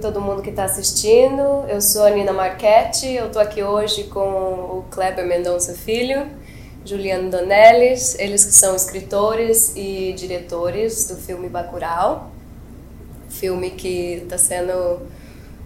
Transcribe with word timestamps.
todo 0.00 0.20
mundo 0.20 0.42
que 0.42 0.50
está 0.50 0.64
assistindo. 0.64 1.64
Eu 1.68 1.80
sou 1.80 2.04
a 2.04 2.10
Nina 2.10 2.32
Marchetti, 2.32 3.06
eu 3.12 3.26
estou 3.26 3.40
aqui 3.40 3.62
hoje 3.62 4.04
com 4.04 4.20
o 4.20 4.84
Kleber 4.90 5.26
Mendonça 5.26 5.74
Filho, 5.74 6.26
Juliano 6.84 7.30
Donelis, 7.30 8.18
eles 8.18 8.44
que 8.44 8.52
são 8.52 8.74
escritores 8.74 9.74
e 9.76 10.12
diretores 10.14 11.06
do 11.06 11.16
filme 11.16 11.48
Bacurau, 11.48 12.30
filme 13.28 13.70
que 13.70 14.22
está 14.22 14.38
sendo 14.38 15.06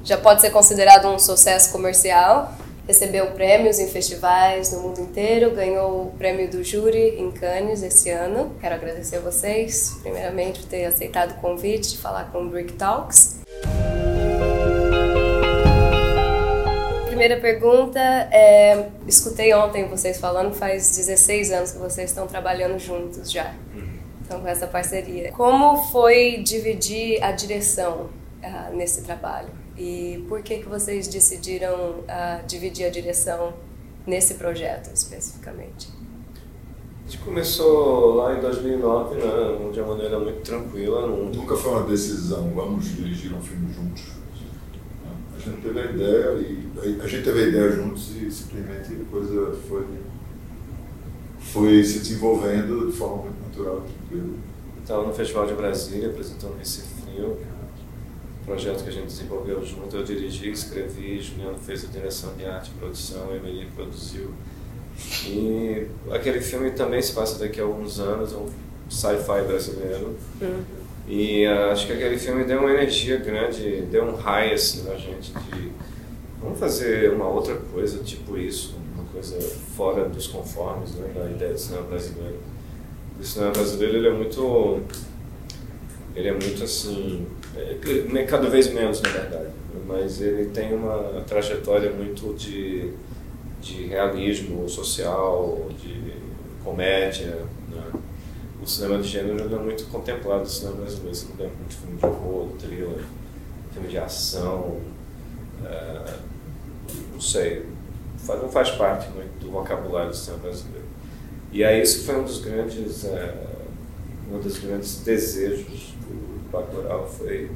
já 0.02 0.19
pode 0.19 0.43
ser 0.43 0.51
considerado 0.51 1.09
um 1.09 1.19
sucesso 1.19 1.73
comercial. 1.73 2.53
Recebeu 2.87 3.29
prêmios 3.29 3.79
em 3.79 3.89
festivais 3.89 4.71
no 4.71 4.80
mundo 4.80 5.01
inteiro, 5.01 5.52
ganhou 5.52 6.09
o 6.09 6.10
prêmio 6.19 6.51
do 6.51 6.62
júri 6.62 7.16
em 7.19 7.30
Cannes 7.30 7.82
esse 7.82 8.10
ano. 8.10 8.52
Quero 8.60 8.74
agradecer 8.74 9.16
a 9.16 9.21
vocês, 9.21 9.96
primeiramente, 10.02 10.60
por 10.60 10.69
ter 10.69 10.85
aceitado 10.85 11.30
o 11.30 11.35
convite 11.41 11.93
de 11.93 11.98
falar 11.98 12.30
com 12.30 12.43
o 12.43 12.48
Brick 12.51 12.74
Talks. 12.74 13.37
Primeira 17.24 17.41
pergunta 17.41 17.98
é: 17.98 18.91
escutei 19.06 19.55
ontem 19.55 19.88
vocês 19.88 20.20
falando, 20.20 20.52
faz 20.52 20.95
16 20.95 21.52
anos 21.52 21.70
que 21.73 21.78
vocês 21.78 22.10
estão 22.10 22.27
trabalhando 22.27 22.78
juntos 22.78 23.32
já. 23.32 23.55
Então, 24.20 24.42
com 24.42 24.46
essa 24.46 24.66
parceria. 24.66 25.32
Como 25.32 25.79
foi 25.84 26.42
dividir 26.42 27.24
a 27.24 27.32
direção 27.32 28.10
uh, 28.42 28.77
nesse 28.77 29.05
trabalho? 29.05 29.48
E 29.74 30.23
por 30.29 30.42
que, 30.42 30.59
que 30.59 30.68
vocês 30.68 31.09
decidiram 31.09 32.01
uh, 32.01 32.46
dividir 32.46 32.84
a 32.84 32.91
direção 32.91 33.54
nesse 34.06 34.34
projeto 34.34 34.93
especificamente? 34.93 35.88
A 37.06 37.10
gente 37.10 37.24
começou 37.24 38.16
lá 38.16 38.37
em 38.37 38.40
2009, 38.43 39.15
né, 39.15 39.23
de 39.73 39.80
uma 39.80 39.95
maneira 39.95 40.18
muito 40.18 40.43
tranquila. 40.43 41.06
Não... 41.06 41.24
Nunca 41.30 41.56
foi 41.56 41.71
uma 41.71 41.84
decisão, 41.84 42.51
vamos 42.54 42.84
dirigir 42.95 43.34
um 43.34 43.40
filme 43.40 43.73
juntos. 43.73 44.13
A 45.46 45.50
gente 45.50 45.60
teve 45.60 45.78
a 45.78 45.84
ideia 45.84 46.30
e 46.38 47.00
a 47.02 47.06
gente 47.06 47.23
teve 47.23 47.42
a 47.42 47.48
ideia 47.48 47.70
juntos 47.73 48.16
e 48.16 48.30
simplesmente 48.30 48.95
a 48.95 49.10
coisa 49.10 49.54
foi, 49.68 49.87
foi 51.38 51.84
se 51.84 51.98
desenvolvendo 51.98 52.90
de 52.90 52.96
forma 52.96 53.24
muito 53.24 53.46
natural, 53.46 53.82
tranquila. 53.82 54.34
Estava 54.80 55.06
no 55.06 55.12
Festival 55.12 55.46
de 55.46 55.54
Brasília, 55.54 56.09
apresentando 56.09 56.56
Recife 56.59 57.02
Frio, 57.02 57.38
projeto 58.46 58.84
que 58.84 58.88
a 58.88 58.92
gente 58.92 59.06
desenvolveu 59.06 59.65
junto. 59.65 59.95
Eu 59.95 60.02
dirigi, 60.02 60.50
escrevi, 60.50 61.20
Juliano 61.20 61.59
fez 61.59 61.84
a 61.84 61.88
direção 61.88 62.34
de 62.37 62.46
arte 62.46 62.70
e 62.74 62.78
produção, 62.78 63.30
a 63.30 63.37
Emily 63.37 63.66
produziu. 63.74 64.31
E 65.26 65.87
aquele 66.10 66.41
filme 66.41 66.70
também 66.70 67.03
se 67.03 67.12
passa 67.12 67.38
daqui 67.38 67.60
a 67.60 67.65
alguns 67.65 67.98
anos, 67.98 68.32
é 68.32 68.37
um 68.37 68.48
sci-fi 68.88 69.42
brasileiro. 69.47 70.16
Uhum. 70.41 70.84
E 71.06 71.47
uh, 71.47 71.71
acho 71.71 71.87
que 71.87 71.93
aquele 71.93 72.19
filme 72.19 72.44
deu 72.44 72.60
uma 72.60 72.71
energia 72.71 73.19
grande, 73.19 73.83
deu 73.91 74.05
um 74.05 74.15
high 74.15 74.53
assim 74.53 74.84
na 74.84 74.97
gente 74.97 75.33
de 75.33 75.72
vamos 76.41 76.59
fazer 76.59 77.12
uma 77.12 77.28
outra 77.28 77.55
coisa, 77.56 78.03
tipo 78.03 78.37
isso, 78.37 78.75
uma 78.94 79.05
coisa 79.05 79.38
fora 79.77 80.09
dos 80.09 80.27
conformes 80.27 80.94
né, 80.94 81.11
da 81.15 81.31
ideia 81.31 81.53
do 81.53 81.59
cinema 81.59 81.87
brasileiro. 81.87 82.38
O 83.21 83.25
cinema 83.25 83.53
brasileiro 83.53 83.97
ele 83.97 84.09
é 84.09 84.12
muito 84.12 84.81
ele 86.16 86.28
é 86.28 86.33
muito 86.33 86.62
assim 86.62 87.27
é, 87.56 88.22
cada 88.25 88.49
vez 88.49 88.72
menos, 88.72 89.00
na 89.00 89.11
verdade. 89.11 89.50
Mas 89.87 90.21
ele 90.21 90.47
tem 90.47 90.75
uma 90.75 91.22
trajetória 91.27 91.91
muito 91.91 92.34
de, 92.34 92.91
de 93.61 93.87
realismo 93.87 94.69
social, 94.69 95.69
de 95.81 96.15
comédia. 96.65 97.44
Né? 97.71 98.00
O 98.65 98.66
cinema 98.66 98.98
de 98.98 99.09
gênero 99.09 99.54
é 99.54 99.59
muito 99.59 99.84
contemplado 99.91 100.41
no 100.41 100.47
cinema 100.47 100.77
brasileiro. 100.78 101.15
Você 101.15 101.27
vê 101.37 101.44
muito 101.44 101.77
filme 101.77 101.99
de 101.99 102.06
horror, 102.06 102.49
thriller, 102.59 103.05
filme 103.72 103.89
de 103.89 103.99
ação. 103.99 104.81
É, 105.65 106.15
não 107.12 107.21
sei, 107.21 107.66
não 108.27 108.49
faz 108.49 108.71
parte 108.71 109.11
muito 109.11 109.39
do 109.39 109.50
vocabulário 109.50 110.11
do 110.11 110.16
cinema 110.16 110.44
brasileiro. 110.44 110.87
E 111.53 111.62
aí 111.62 111.83
isso 111.83 112.05
foi 112.05 112.16
um 112.16 112.25
dos 112.25 112.41
grandes, 112.41 113.05
é, 113.05 113.34
um 114.33 114.39
dos 114.41 114.59
grandes 114.59 115.00
desejos 115.00 115.94
Bacurau 116.55 117.09
foi 117.09 117.50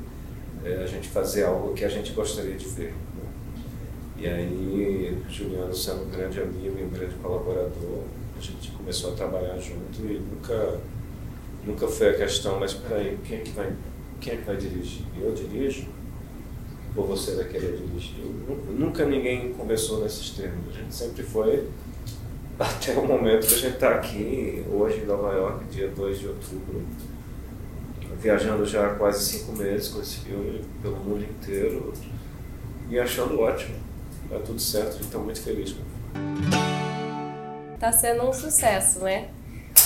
é, 0.65 0.83
a 0.83 0.87
gente 0.87 1.09
fazer 1.09 1.45
algo 1.45 1.73
que 1.73 1.85
a 1.85 1.89
gente 1.89 2.13
gostaria 2.13 2.57
de 2.57 2.67
ver. 2.67 2.93
Né? 2.93 3.31
E 4.19 4.27
aí, 4.27 5.23
Juliano 5.31 5.73
sendo 5.73 6.03
um 6.03 6.11
grande 6.11 6.41
amigo 6.41 6.77
e 6.79 6.85
um 6.85 6.91
grande 6.91 7.15
colaborador, 7.17 8.03
a 8.37 8.41
gente 8.41 8.73
começou 8.73 9.13
a 9.13 9.17
trabalhar 9.17 9.57
junto 9.59 10.01
e 10.01 10.19
nunca, 10.19 10.79
nunca 11.69 11.87
foi 11.87 12.09
a 12.09 12.15
questão, 12.15 12.59
mas 12.59 12.73
peraí, 12.73 13.19
quem 13.25 13.39
é 13.39 13.41
que 13.43 13.51
vai, 13.51 13.73
quem 14.21 14.33
é 14.33 14.37
que 14.37 14.43
vai 14.45 14.57
dirigir? 14.57 15.05
Eu 15.21 15.33
dirijo? 15.33 15.87
Ou 16.97 17.07
você 17.07 17.35
vai 17.37 17.45
querer 17.45 17.77
dirigir? 17.77 18.25
Nunca 18.71 19.05
ninguém 19.05 19.53
conversou 19.53 20.03
nesses 20.03 20.31
termos. 20.31 20.75
A 20.75 20.79
gente 20.79 20.95
sempre 20.95 21.23
foi 21.23 21.69
até 22.59 22.99
o 22.99 23.07
momento 23.07 23.47
que 23.47 23.55
a 23.55 23.59
gente 23.59 23.75
está 23.75 23.91
aqui, 23.91 24.65
hoje 24.73 25.01
em 25.01 25.05
Nova 25.05 25.33
York, 25.35 25.65
dia 25.67 25.89
2 25.89 26.19
de 26.19 26.29
outubro, 26.29 26.83
viajando 28.21 28.65
já 28.65 28.87
há 28.87 28.95
quase 28.95 29.25
cinco 29.25 29.53
meses 29.53 29.89
com 29.89 30.01
esse 30.01 30.21
filme 30.21 30.63
pelo 30.83 30.97
mundo 30.97 31.23
inteiro 31.23 31.93
e 32.89 32.99
achando 32.99 33.39
ótimo. 33.39 33.77
Tá 34.29 34.39
tudo 34.41 34.61
certo, 34.61 34.95
gente 34.95 35.05
está 35.05 35.19
muito 35.19 35.41
feliz 35.41 35.73
com 35.73 35.83
Tá 37.79 37.93
sendo 37.93 38.29
um 38.29 38.33
sucesso, 38.33 39.01
né? 39.01 39.31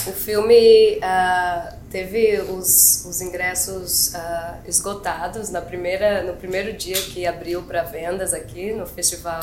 O 0.05 0.11
filme 0.11 0.97
uh, 0.97 1.77
teve 1.89 2.41
os, 2.41 3.05
os 3.05 3.21
ingressos 3.21 4.13
uh, 4.13 4.57
esgotados 4.67 5.49
na 5.49 5.61
primeira, 5.61 6.23
no 6.23 6.33
primeiro 6.33 6.73
dia 6.73 7.01
que 7.01 7.25
abriu 7.25 7.63
para 7.63 7.83
vendas 7.83 8.33
aqui 8.33 8.73
no 8.73 8.85
festival, 8.85 9.41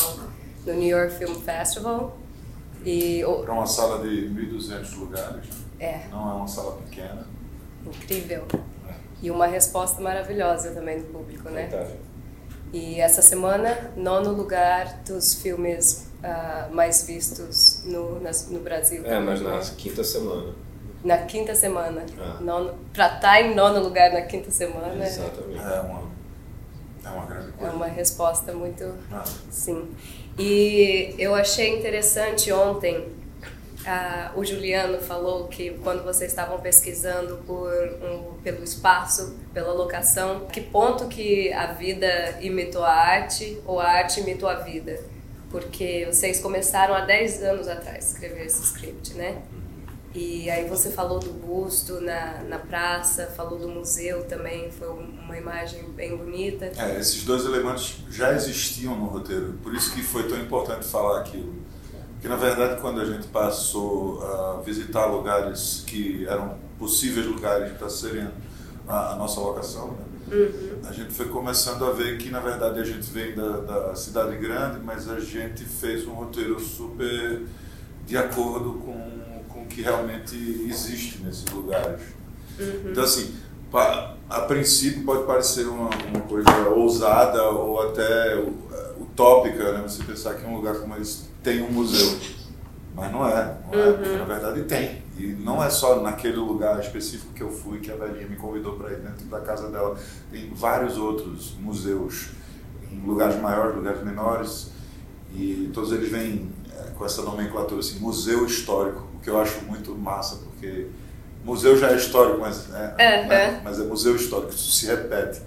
no 0.67 0.75
New 0.75 0.89
York 0.89 1.15
Film 1.15 1.35
Festival. 1.41 2.19
E, 2.85 3.23
para 3.43 3.53
uma 3.53 3.67
sala 3.67 4.07
de 4.07 4.29
1.200 4.29 4.99
lugares. 4.99 5.47
É. 5.79 6.03
Não 6.11 6.31
é 6.31 6.35
uma 6.35 6.49
sala 6.49 6.77
pequena. 6.83 7.27
Incrível. 7.87 8.47
E 9.23 9.31
uma 9.31 9.47
resposta 9.47 10.01
maravilhosa 10.03 10.73
também 10.73 11.01
do 11.01 11.07
público, 11.07 11.49
né? 11.49 11.69
E 12.73 13.01
essa 13.01 13.21
semana, 13.21 13.91
nono 13.97 14.33
lugar 14.33 15.03
dos 15.07 15.35
filmes 15.35 16.09
uh, 16.23 16.73
mais 16.75 17.05
vistos 17.05 17.83
no, 17.85 18.21
no 18.21 18.61
Brasil. 18.61 19.05
É, 19.05 19.19
mas 19.19 19.41
na 19.41 19.59
quinta 19.59 20.05
semana. 20.05 20.55
Na 21.05 21.19
quinta 21.19 21.55
semana. 21.55 22.05
Ah. 22.19 22.39
Nono, 22.41 22.75
pra 22.93 23.07
estar 23.07 23.21
tá 23.21 23.41
em 23.41 23.55
nono 23.55 23.81
lugar 23.81 24.13
na 24.13 24.23
quinta 24.23 24.51
semana. 24.51 25.05
Exatamente. 25.05 25.59
É 25.59 25.81
uma, 25.81 26.03
é 27.05 27.09
uma 27.09 27.27
grande 27.27 27.53
coisa. 27.53 27.73
É 27.73 27.75
uma 27.75 27.87
resposta 27.87 28.53
muito. 28.53 28.95
Ah. 29.11 29.25
Sim. 29.51 29.89
E 30.39 31.15
eu 31.19 31.35
achei 31.35 31.77
interessante 31.77 32.53
ontem 32.53 33.09
ah, 33.87 34.33
o 34.37 34.45
Juliano 34.45 34.99
falou 34.99 35.49
que 35.49 35.71
quando 35.83 36.05
vocês 36.05 36.31
estavam 36.31 36.61
pesquisando 36.61 37.39
por 37.47 37.73
um, 37.73 38.35
pelo 38.43 38.63
espaço, 38.63 39.37
pela 39.55 39.73
locação, 39.73 40.47
que 40.47 40.61
ponto 40.61 41.09
que 41.09 41.53
a 41.53 41.73
vida 41.73 42.39
imitou 42.41 42.85
a 42.85 42.93
arte 42.93 43.59
ou 43.65 43.81
a 43.81 43.89
arte 43.89 44.21
imitou 44.21 44.49
a 44.49 44.57
vida? 44.57 45.01
Porque 45.51 46.07
vocês 46.11 46.41
começaram 46.41 46.95
há 46.95 47.01
10 47.01 47.43
anos 47.43 47.69
atrás 47.69 47.97
a 47.97 47.99
escrever 47.99 48.47
esse 48.47 48.63
script, 48.63 49.15
né? 49.15 49.43
E 50.15 50.51
aí 50.51 50.69
você 50.69 50.91
falou 50.91 51.21
do 51.21 51.33
busto 51.33 52.01
na, 52.01 52.43
na 52.43 52.59
praça, 52.59 53.33
falou 53.37 53.59
do 53.59 53.69
museu 53.69 54.25
também, 54.25 54.71
foi 54.71 54.89
uma 54.89 55.39
imagem 55.39 55.85
bem 55.93 56.17
bonita. 56.17 56.71
É, 56.77 56.99
esses 56.99 57.25
dois 57.25 57.45
elementos 57.45 57.99
já 58.11 58.33
existiam 58.33 58.97
no 58.97 59.07
roteiro, 59.07 59.55
por 59.63 59.73
isso 59.73 59.95
que 59.95 60.03
foi 60.03 60.29
tão 60.29 60.39
importante 60.39 60.85
falar 60.85 61.21
aquilo 61.21 61.71
que 62.21 62.29
na 62.29 62.37
verdade 62.37 62.81
quando 62.81 63.01
a 63.01 63.05
gente 63.05 63.27
passou 63.29 64.23
a 64.23 64.61
visitar 64.65 65.07
lugares 65.07 65.83
que 65.87 66.27
eram 66.27 66.57
possíveis 66.79 67.27
lugares 67.27 67.73
para 67.77 67.89
serem 67.89 68.29
a, 68.87 69.13
a, 69.13 69.17
nossa 69.17 69.41
locação, 69.41 69.93
né? 69.93 70.05
uhum. 70.33 70.89
a 70.89 70.93
gente 70.93 71.13
foi 71.13 71.29
começando 71.29 71.85
a 71.85 71.93
ver 71.93 72.19
que 72.19 72.31
na 72.31 72.41
verdade 72.41 72.81
a 72.81 72.85
gente 72.85 73.11
vem 73.11 73.35
da, 73.35 73.61
da, 73.61 73.95
cidade 73.95 74.37
grande, 74.37 74.81
mas 74.85 75.09
a 75.09 75.21
gente 75.21 75.65
fez 75.65 76.07
um 76.07 76.13
roteiro 76.13 76.59
super 76.61 77.43
de 78.07 78.17
acordo 78.17 78.75
com, 78.75 79.45
com 79.49 79.63
o 79.63 79.67
que 79.67 79.83
realmente 79.83 80.37
existe 80.69 81.23
nesses 81.23 81.47
lugares. 81.47 82.03
Uhum. 82.59 82.91
Então 82.91 83.05
assim, 83.05 83.35
a 84.29 84.41
princípio 84.43 85.05
pode 85.05 85.25
parecer 85.25 85.67
uma, 85.67 85.89
uma 85.89 86.21
coisa 86.29 86.51
ousada 86.71 87.43
ou 87.45 87.81
até 87.83 88.35
utópica, 89.11 89.73
né? 89.73 89.83
Você 89.83 90.03
pensar 90.05 90.35
que 90.35 90.47
um 90.47 90.57
lugar 90.57 90.77
como 90.77 90.97
esse 90.97 91.25
tem 91.43 91.63
um 91.63 91.71
museu. 91.71 92.19
Mas 92.95 93.13
não 93.13 93.27
é, 93.27 93.57
não 93.71 93.79
é 93.79 93.87
uhum. 93.87 94.19
na 94.19 94.25
verdade 94.25 94.63
tem. 94.65 95.03
E 95.17 95.27
não 95.27 95.63
é 95.63 95.71
só 95.71 96.01
naquele 96.01 96.37
lugar 96.37 96.81
específico 96.81 97.33
que 97.33 97.43
eu 97.43 97.51
fui 97.51 97.79
que 97.79 97.91
a 97.91 97.97
velhinha 97.97 98.27
me 98.27 98.37
convidou 98.37 98.75
para 98.75 98.91
ir 98.93 99.01
dentro 99.01 99.27
da 99.27 99.41
casa 99.41 99.69
dela. 99.71 99.97
Tem 100.31 100.51
vários 100.55 100.97
outros 100.97 101.55
museus, 101.61 102.31
em 102.91 103.01
lugares 103.07 103.41
maiores, 103.41 103.77
lugares 103.77 104.03
menores, 104.03 104.71
e 105.33 105.71
todos 105.73 105.93
eles 105.93 106.11
vêm 106.11 106.51
é, 106.73 106.91
com 106.91 107.05
essa 107.05 107.23
nomenclatura 107.23 107.81
assim, 107.81 107.99
museu 108.01 108.45
histórico, 108.47 109.07
o 109.15 109.21
que 109.21 109.31
eu 109.31 109.41
acho 109.41 109.63
muito 109.65 109.95
massa, 109.95 110.37
porque 110.37 110.87
museu 111.45 111.77
já 111.77 111.91
é 111.91 111.97
histórico, 111.97 112.41
mas 112.41 112.67
uhum. 112.67 112.73
né? 112.73 113.61
mas 113.63 113.79
é 113.79 113.85
museu 113.85 114.17
histórico, 114.17 114.53
isso 114.53 114.73
se 114.73 114.87
repete. 114.87 115.43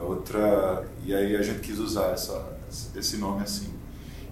Outra 0.00 0.84
e 1.04 1.14
aí 1.14 1.36
a 1.36 1.42
gente 1.42 1.60
quis 1.60 1.78
usar 1.78 2.12
essa, 2.12 2.58
esse 2.96 3.16
nome 3.16 3.42
assim. 3.42 3.72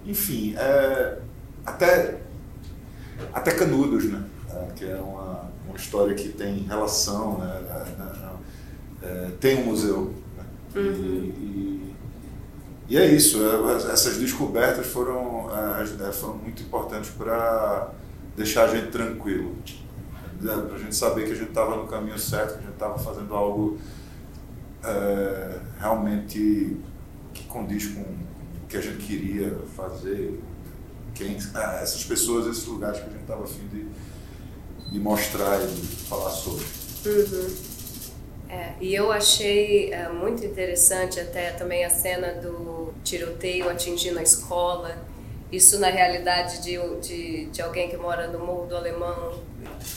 Enfim, 0.05 0.55
é, 0.57 1.19
até 1.65 2.19
até 3.33 3.51
Canudos, 3.51 4.05
né? 4.05 4.23
É, 4.49 4.71
que 4.75 4.85
é 4.85 4.95
uma, 4.95 5.49
uma 5.67 5.75
história 5.75 6.13
que 6.15 6.29
tem 6.29 6.59
relação, 6.59 7.39
né? 7.39 7.61
É, 9.01 9.05
é, 9.05 9.25
é 9.25 9.31
tem 9.39 9.61
um 9.61 9.65
museu. 9.65 10.13
Né? 10.37 10.43
Uhum. 10.75 10.81
E, 10.81 10.95
e, 10.95 11.95
e, 12.89 12.97
é 12.97 13.05
isso. 13.07 13.39
É, 13.43 13.91
essas 13.91 14.17
descobertas 14.17 14.85
foram 14.87 15.49
foram 16.13 16.35
muito 16.35 16.61
importantes 16.61 17.09
para 17.11 17.91
deixar 18.35 18.65
a 18.65 18.67
gente 18.67 18.91
tranquilo, 18.91 19.55
né? 20.39 20.53
para 20.67 20.75
a 20.75 20.79
gente 20.79 20.95
saber 20.95 21.25
que 21.25 21.31
a 21.31 21.35
gente 21.35 21.49
estava 21.49 21.75
no 21.75 21.87
caminho 21.87 22.19
certo, 22.19 22.53
que 22.53 22.59
a 22.59 22.61
gente 22.61 22.73
estava 22.73 22.97
fazendo 22.99 23.33
algo 23.33 23.79
é, 24.83 25.59
realmente 25.79 26.77
que 27.33 27.43
condiz 27.45 27.87
com 27.87 28.01
o 28.01 28.67
que 28.67 28.77
a 28.77 28.81
gente 28.81 29.05
queria 29.05 29.55
fazer, 29.75 30.39
quem, 31.13 31.37
ah, 31.53 31.79
essas 31.81 32.03
pessoas, 32.03 32.47
esses 32.47 32.65
lugares 32.65 32.99
que 32.99 33.05
a 33.05 33.09
gente 33.09 33.21
estava 33.21 33.43
afim 33.43 33.67
de, 33.67 33.87
de 34.91 34.99
mostrar 34.99 35.61
e 35.61 35.67
de 35.67 35.87
falar 36.05 36.29
sobre. 36.31 36.65
Uhum. 37.05 37.77
É, 38.49 38.73
e 38.79 38.95
eu 38.95 39.11
achei 39.11 39.91
é, 39.91 40.07
muito 40.09 40.45
interessante 40.45 41.19
até 41.19 41.51
também 41.51 41.83
a 41.83 41.89
cena 41.89 42.33
do 42.33 42.93
tiroteio 43.03 43.69
atingindo 43.69 44.19
a 44.19 44.23
escola. 44.23 44.97
Isso 45.51 45.79
na 45.79 45.87
realidade 45.87 46.61
de, 46.61 46.77
de, 47.01 47.45
de 47.47 47.61
alguém 47.61 47.89
que 47.89 47.97
mora 47.97 48.27
no 48.27 48.39
Morro 48.39 48.67
do 48.67 48.75
Alemão 48.75 49.39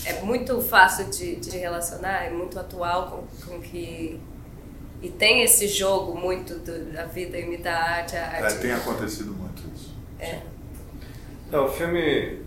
é 0.05 0.21
muito 0.23 0.61
fácil 0.62 1.06
de, 1.11 1.37
de 1.37 1.59
relacionar, 1.59 2.25
é 2.25 2.31
muito 2.31 2.59
atual 2.59 3.27
com, 3.43 3.47
com 3.47 3.61
que 3.61 4.21
e 5.02 5.08
tem 5.08 5.43
esse 5.43 5.67
jogo 5.67 6.19
muito 6.19 6.58
do, 6.58 6.93
da 6.93 7.06
vida 7.06 7.38
imita 7.38 7.70
a 7.70 7.91
arte, 7.97 8.17
a 8.17 8.26
arte. 8.26 8.55
É, 8.55 8.58
tem 8.58 8.73
acontecido 8.73 9.32
muito 9.32 9.62
isso. 9.75 9.94
É. 10.19 10.43
Não, 11.50 11.67
o 11.67 11.69
filme 11.69 12.38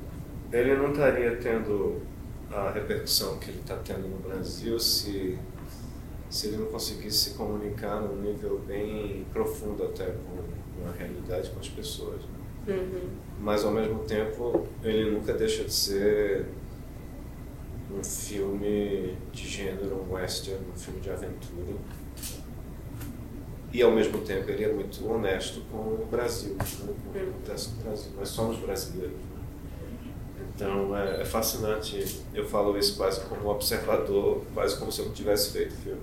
ele 0.52 0.76
não 0.76 0.92
estaria 0.92 1.36
tendo 1.38 2.02
a 2.52 2.70
repercussão 2.70 3.40
que 3.40 3.50
ele 3.50 3.60
está 3.60 3.76
tendo 3.78 4.08
no 4.08 4.18
Brasil 4.18 4.80
se, 4.80 5.40
se 6.30 6.48
ele 6.48 6.58
não 6.58 6.68
conseguisse 6.68 7.18
se 7.18 7.30
comunicar 7.32 8.00
num 8.02 8.22
nível 8.22 8.60
bem 8.60 9.26
profundo 9.34 9.84
até 9.86 10.06
com, 10.06 10.88
a 10.88 10.92
realidade, 10.92 11.50
com 11.50 11.60
as 11.60 11.70
pessoas. 11.70 12.22
Né? 12.22 12.76
Uhum. 12.76 13.10
Mas 13.40 13.66
ao 13.66 13.72
mesmo 13.72 14.00
tempo 14.04 14.68
ele 14.84 15.10
nunca 15.10 15.34
deixa 15.34 15.64
de 15.64 15.74
ser 15.74 16.46
um 17.92 18.04
filme 18.04 19.18
de 19.32 19.48
gênero, 19.48 20.06
um 20.08 20.14
western, 20.14 20.64
um 20.72 20.78
filme 20.78 21.00
de 21.00 21.10
aventura 21.10 21.74
e 23.74 23.82
ao 23.82 23.92
mesmo 23.92 24.20
tempo 24.20 24.50
ele 24.52 24.64
é 24.64 24.72
muito 24.72 25.10
honesto 25.10 25.62
com 25.72 25.78
o 25.78 26.08
Brasil, 26.10 26.54
né? 26.54 26.66
com 26.80 27.10
o 27.10 27.12
que 27.12 27.20
acontece 27.20 27.72
no 27.72 27.84
Brasil. 27.84 28.12
Nós 28.16 28.30
somos 28.30 28.60
brasileiros. 28.60 29.16
Né? 29.16 30.46
Então 30.56 30.96
é, 30.96 31.22
é, 31.22 31.26
fascinante, 31.26 32.22
eu 32.36 32.48
falo 32.48 32.78
isso 32.78 32.96
quase 32.96 33.22
como 33.22 33.50
observador, 33.50 34.44
quase 34.54 34.78
como 34.78 34.92
se 34.92 35.02
eu 35.02 35.12
tivesse 35.12 35.52
feito 35.52 35.74
filme. 35.74 36.02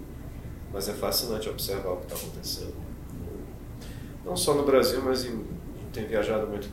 Mas 0.73 0.89
é 0.89 0.93
fascinante 0.93 1.49
observar 1.49 1.93
o 1.93 1.97
que 1.99 2.13
está 2.13 2.17
acontecendo. 2.17 2.75
Não 4.25 4.37
só 4.37 4.55
no 4.55 4.65
Brasil, 4.65 5.01
mas 5.05 5.25
em, 5.25 5.45
tem 5.93 6.07
viajado 6.07 6.49
muito 6.49 6.69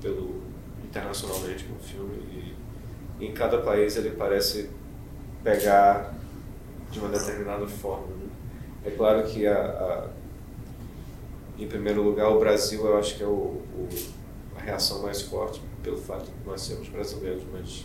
pelo 0.00 0.40
internacionalmente 0.84 1.64
com 1.64 1.74
o 1.74 1.78
filme 1.78 2.54
e 3.20 3.26
em 3.26 3.32
cada 3.32 3.58
país 3.58 3.96
ele 3.96 4.10
parece 4.10 4.70
pegar 5.42 6.14
de 6.90 7.00
uma 7.00 7.08
determinada 7.08 7.66
forma. 7.66 8.06
Né? 8.06 8.28
É 8.86 8.90
claro 8.90 9.24
que 9.24 9.46
a, 9.46 9.54
a 9.54 10.19
em 11.60 11.68
primeiro 11.68 12.02
lugar, 12.02 12.30
o 12.30 12.38
Brasil, 12.38 12.86
eu 12.86 12.98
acho 12.98 13.16
que 13.16 13.22
é 13.22 13.26
o, 13.26 13.30
o, 13.30 13.88
a 14.56 14.60
reação 14.60 15.02
mais 15.02 15.20
forte 15.22 15.60
pelo 15.82 15.98
fato 15.98 16.24
de 16.24 16.46
nós 16.46 16.62
sermos 16.62 16.88
brasileiros, 16.88 17.42
mas 17.52 17.84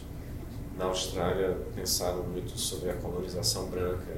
na 0.78 0.86
Austrália 0.86 1.58
pensaram 1.76 2.24
muito 2.24 2.58
sobre 2.58 2.90
a 2.90 2.94
colonização 2.96 3.68
branca, 3.68 4.18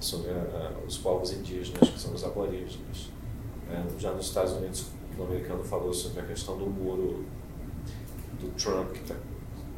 sobre 0.00 0.30
a, 0.30 0.72
os 0.86 0.98
povos 0.98 1.32
indígenas, 1.32 1.88
que 1.88 2.00
são 2.00 2.12
os 2.12 2.24
aborígenes. 2.24 3.10
É, 3.70 3.82
já 3.98 4.12
nos 4.12 4.26
Estados 4.26 4.52
Unidos, 4.54 4.86
o 5.16 5.22
americano 5.22 5.62
falou 5.62 5.92
sobre 5.92 6.20
a 6.20 6.24
questão 6.24 6.58
do 6.58 6.66
muro 6.66 7.24
do 8.40 8.50
Trump, 8.56 8.92
que 8.92 9.02
está 9.02 9.14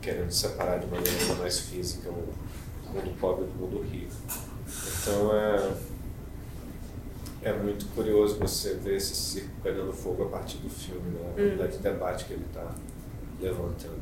querendo 0.00 0.30
separar 0.30 0.78
de 0.78 0.86
maneira 0.86 1.34
mais 1.38 1.60
física 1.60 2.10
o 2.10 2.92
mundo 2.92 3.18
pobre 3.20 3.44
do 3.44 3.52
mundo 3.52 3.82
rico. 3.82 4.14
Então, 5.02 5.34
é 5.34 5.76
é 7.46 7.52
muito 7.52 7.86
curioso 7.94 8.38
você 8.40 8.74
ver 8.74 8.96
esse 8.96 9.14
circo 9.14 9.50
pegando 9.62 9.92
fogo 9.92 10.24
a 10.24 10.28
partir 10.28 10.58
do 10.58 10.68
filme, 10.68 11.10
né? 11.10 11.56
a 11.60 11.64
hum. 11.64 11.68
de 11.68 11.78
debate 11.78 12.24
que 12.24 12.32
ele 12.32 12.44
está 12.44 12.74
levantando. 13.40 14.00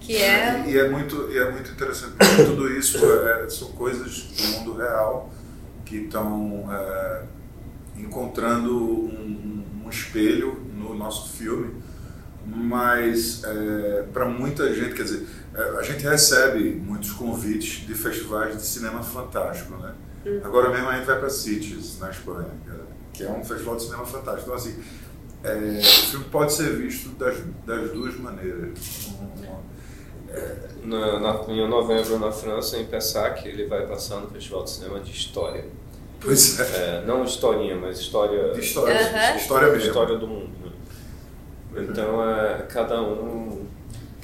Que 0.00 0.16
é... 0.16 0.64
E, 0.66 0.72
e, 0.72 0.78
é 0.78 0.88
muito, 0.88 1.30
e 1.30 1.38
é 1.38 1.48
muito 1.52 1.70
interessante, 1.70 2.16
porque 2.18 2.44
tudo 2.44 2.68
isso 2.72 2.98
é, 2.98 3.48
são 3.48 3.68
coisas 3.68 4.22
do 4.22 4.42
mundo 4.58 4.76
real 4.76 5.30
que 5.84 5.98
estão 5.98 6.68
é, 6.72 7.22
encontrando 7.96 8.76
um, 8.76 9.64
um, 9.84 9.88
espelho 9.88 10.60
no 10.76 10.94
nosso 10.94 11.36
filme, 11.36 11.80
mas 12.44 13.44
é, 13.44 14.04
para 14.12 14.24
muita 14.24 14.74
gente, 14.74 14.94
quer 14.94 15.04
dizer, 15.04 15.28
é, 15.54 15.78
a 15.78 15.82
gente 15.82 16.02
recebe 16.02 16.72
muitos 16.74 17.12
convites 17.12 17.86
de 17.86 17.94
festivais 17.94 18.56
de 18.56 18.66
cinema 18.66 19.00
fantástico, 19.00 19.76
né? 19.76 19.94
Uhum. 20.24 20.40
Agora 20.44 20.70
mesmo 20.70 20.88
a 20.88 20.96
gente 20.96 21.06
vai 21.06 21.18
para 21.18 21.30
Cities, 21.30 21.98
na 21.98 22.10
Espanha, 22.10 22.48
que 23.12 23.24
é 23.24 23.30
um 23.30 23.44
festival 23.44 23.76
de 23.76 23.82
cinema 23.82 24.06
fantástico. 24.06 24.42
Então, 24.42 24.54
assim, 24.54 24.82
é, 25.42 25.80
o 25.80 26.06
filme 26.10 26.24
pode 26.26 26.52
ser 26.52 26.76
visto 26.76 27.08
das, 27.10 27.36
das 27.66 27.90
duas 27.90 28.16
maneiras. 28.18 29.10
É... 30.28 30.72
Na, 30.84 31.20
na, 31.20 31.44
em 31.48 31.68
novembro, 31.68 32.18
na 32.18 32.32
França, 32.32 32.78
em 32.78 32.86
Pessac, 32.86 33.46
ele 33.46 33.66
vai 33.66 33.86
passar 33.86 34.20
no 34.20 34.28
Festival 34.28 34.64
de 34.64 34.70
Cinema 34.70 35.00
de 35.00 35.10
História. 35.10 35.64
Pois 36.20 36.58
é. 36.60 36.62
é 36.62 37.04
não 37.04 37.24
historinha, 37.24 37.76
mas 37.76 37.98
história. 37.98 38.52
De 38.52 38.60
história, 38.60 38.94
uhum. 38.94 39.36
história 39.36 39.68
mesmo. 39.72 39.88
História 39.88 40.18
do 40.18 40.26
mundo. 40.26 40.72
Né? 41.72 41.86
Então, 41.88 42.28
é, 42.28 42.62
cada 42.68 43.02
um. 43.02 43.66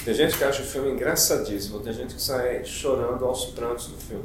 Tem 0.05 0.15
gente 0.15 0.39
que 0.39 0.45
acha 0.45 0.63
o 0.63 0.65
filme 0.65 0.93
engraçadíssimo, 0.93 1.81
tem 1.81 1.93
gente 1.93 2.15
que 2.15 2.23
sai 2.23 2.65
chorando 2.65 3.25
aos 3.25 3.47
prantos 3.47 3.89
do 3.89 3.99
filme. 3.99 4.25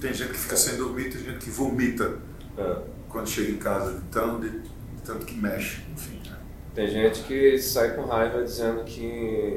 Tem 0.00 0.12
gente 0.12 0.32
que 0.32 0.38
fica 0.38 0.56
sem 0.56 0.76
dormir, 0.76 1.10
tem 1.10 1.22
gente 1.22 1.38
que 1.38 1.50
vomita 1.50 2.18
é. 2.58 2.76
quando 3.08 3.28
chega 3.28 3.50
em 3.50 3.56
casa, 3.56 4.02
tão 4.10 4.40
de, 4.40 4.60
tanto 5.04 5.24
que 5.24 5.34
mexe, 5.34 5.82
enfim. 5.92 6.20
Né? 6.28 6.36
Tem 6.74 6.88
gente 6.88 7.22
que 7.22 7.58
sai 7.58 7.94
com 7.94 8.02
raiva 8.02 8.42
dizendo 8.42 8.84
que 8.84 9.56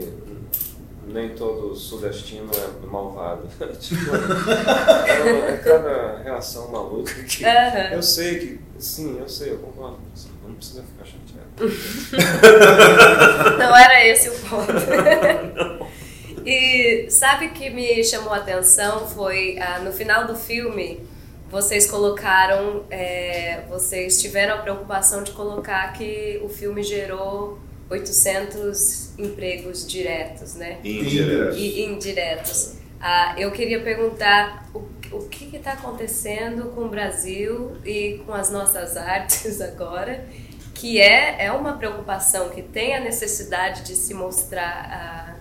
nem 1.06 1.30
todo 1.30 1.76
sudestino 1.76 2.50
é 2.54 2.86
malvado. 2.86 3.48
tipo, 3.80 4.16
é, 5.08 5.54
é 5.54 5.58
cada 5.58 6.22
reação 6.24 6.72
maluca 6.72 7.14
que. 7.24 7.44
Uhum. 7.44 7.94
Eu 7.94 8.04
sei 8.04 8.40
que. 8.40 8.60
Sim, 8.78 9.20
eu 9.20 9.28
sei, 9.28 9.52
eu 9.52 9.58
concordo 9.58 9.98
com 9.98 10.16
você. 10.16 10.30
Não 10.48 10.54
precisa 10.56 10.84
ficar 10.84 11.06
chateado. 11.06 11.40
Não 13.58 13.76
era 13.76 14.08
esse 14.08 14.30
o 14.30 14.34
ponto. 14.34 14.72
E 16.50 17.12
sabe 17.12 17.50
que 17.50 17.70
me 17.70 18.04
chamou 18.04 18.34
a 18.34 18.38
atenção 18.38 19.08
foi 19.08 19.60
ah, 19.60 19.78
no 19.82 19.92
final 19.92 20.26
do 20.26 20.36
filme 20.36 21.00
vocês 21.48 21.88
colocaram, 21.88 22.86
é, 22.90 23.62
vocês 23.70 24.20
tiveram 24.20 24.56
a 24.56 24.58
preocupação 24.58 25.24
de 25.24 25.32
colocar 25.32 25.94
que 25.94 26.42
o 26.44 26.50
filme 26.50 26.82
gerou 26.82 27.60
800 27.88 29.20
empregos 29.20 29.88
diretos, 29.88 30.56
né? 30.56 30.80
Indiretos. 30.84 31.56
E 31.56 31.82
indiretos. 31.84 32.76
Ah, 33.00 33.36
eu 33.38 33.52
queria 33.52 33.82
perguntar 33.84 34.68
o, 34.74 34.80
o 35.12 35.30
que 35.30 35.56
está 35.56 35.74
acontecendo 35.74 36.72
com 36.74 36.82
o 36.82 36.90
Brasil 36.90 37.78
e 37.86 38.24
com 38.26 38.34
as 38.34 38.50
nossas 38.50 38.98
artes 38.98 39.62
agora, 39.62 40.26
que 40.74 41.00
é, 41.00 41.46
é 41.46 41.52
uma 41.52 41.74
preocupação, 41.74 42.50
que 42.50 42.64
tem 42.64 42.96
a 42.96 43.00
necessidade 43.00 43.84
de 43.84 43.96
se 43.96 44.16
mostrar 44.16 44.90
ah, 44.92 45.39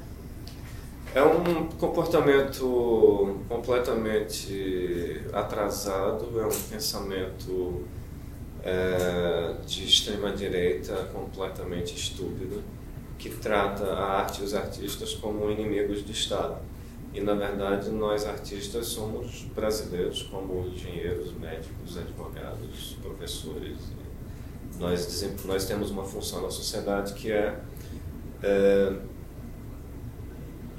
é 1.18 1.22
um 1.24 1.66
comportamento 1.70 3.40
completamente 3.48 5.20
atrasado, 5.32 6.40
é 6.40 6.46
um 6.46 6.60
pensamento 6.70 7.82
é, 8.62 9.56
de 9.66 9.84
extrema-direita 9.84 10.94
completamente 11.12 11.96
estúpido, 11.96 12.62
que 13.18 13.30
trata 13.30 13.84
a 13.84 14.20
arte 14.20 14.42
e 14.42 14.44
os 14.44 14.54
artistas 14.54 15.12
como 15.14 15.50
inimigos 15.50 16.02
do 16.02 16.12
Estado. 16.12 16.56
E, 17.12 17.20
na 17.20 17.34
verdade, 17.34 17.90
nós 17.90 18.24
artistas 18.24 18.86
somos 18.86 19.44
brasileiros, 19.56 20.22
como 20.22 20.68
engenheiros, 20.68 21.32
médicos, 21.32 21.98
advogados, 21.98 22.96
professores. 23.02 23.76
Nós, 24.78 25.28
nós 25.44 25.64
temos 25.64 25.90
uma 25.90 26.04
função 26.04 26.42
na 26.42 26.50
sociedade 26.50 27.14
que 27.14 27.32
é, 27.32 27.58
é 28.40 28.92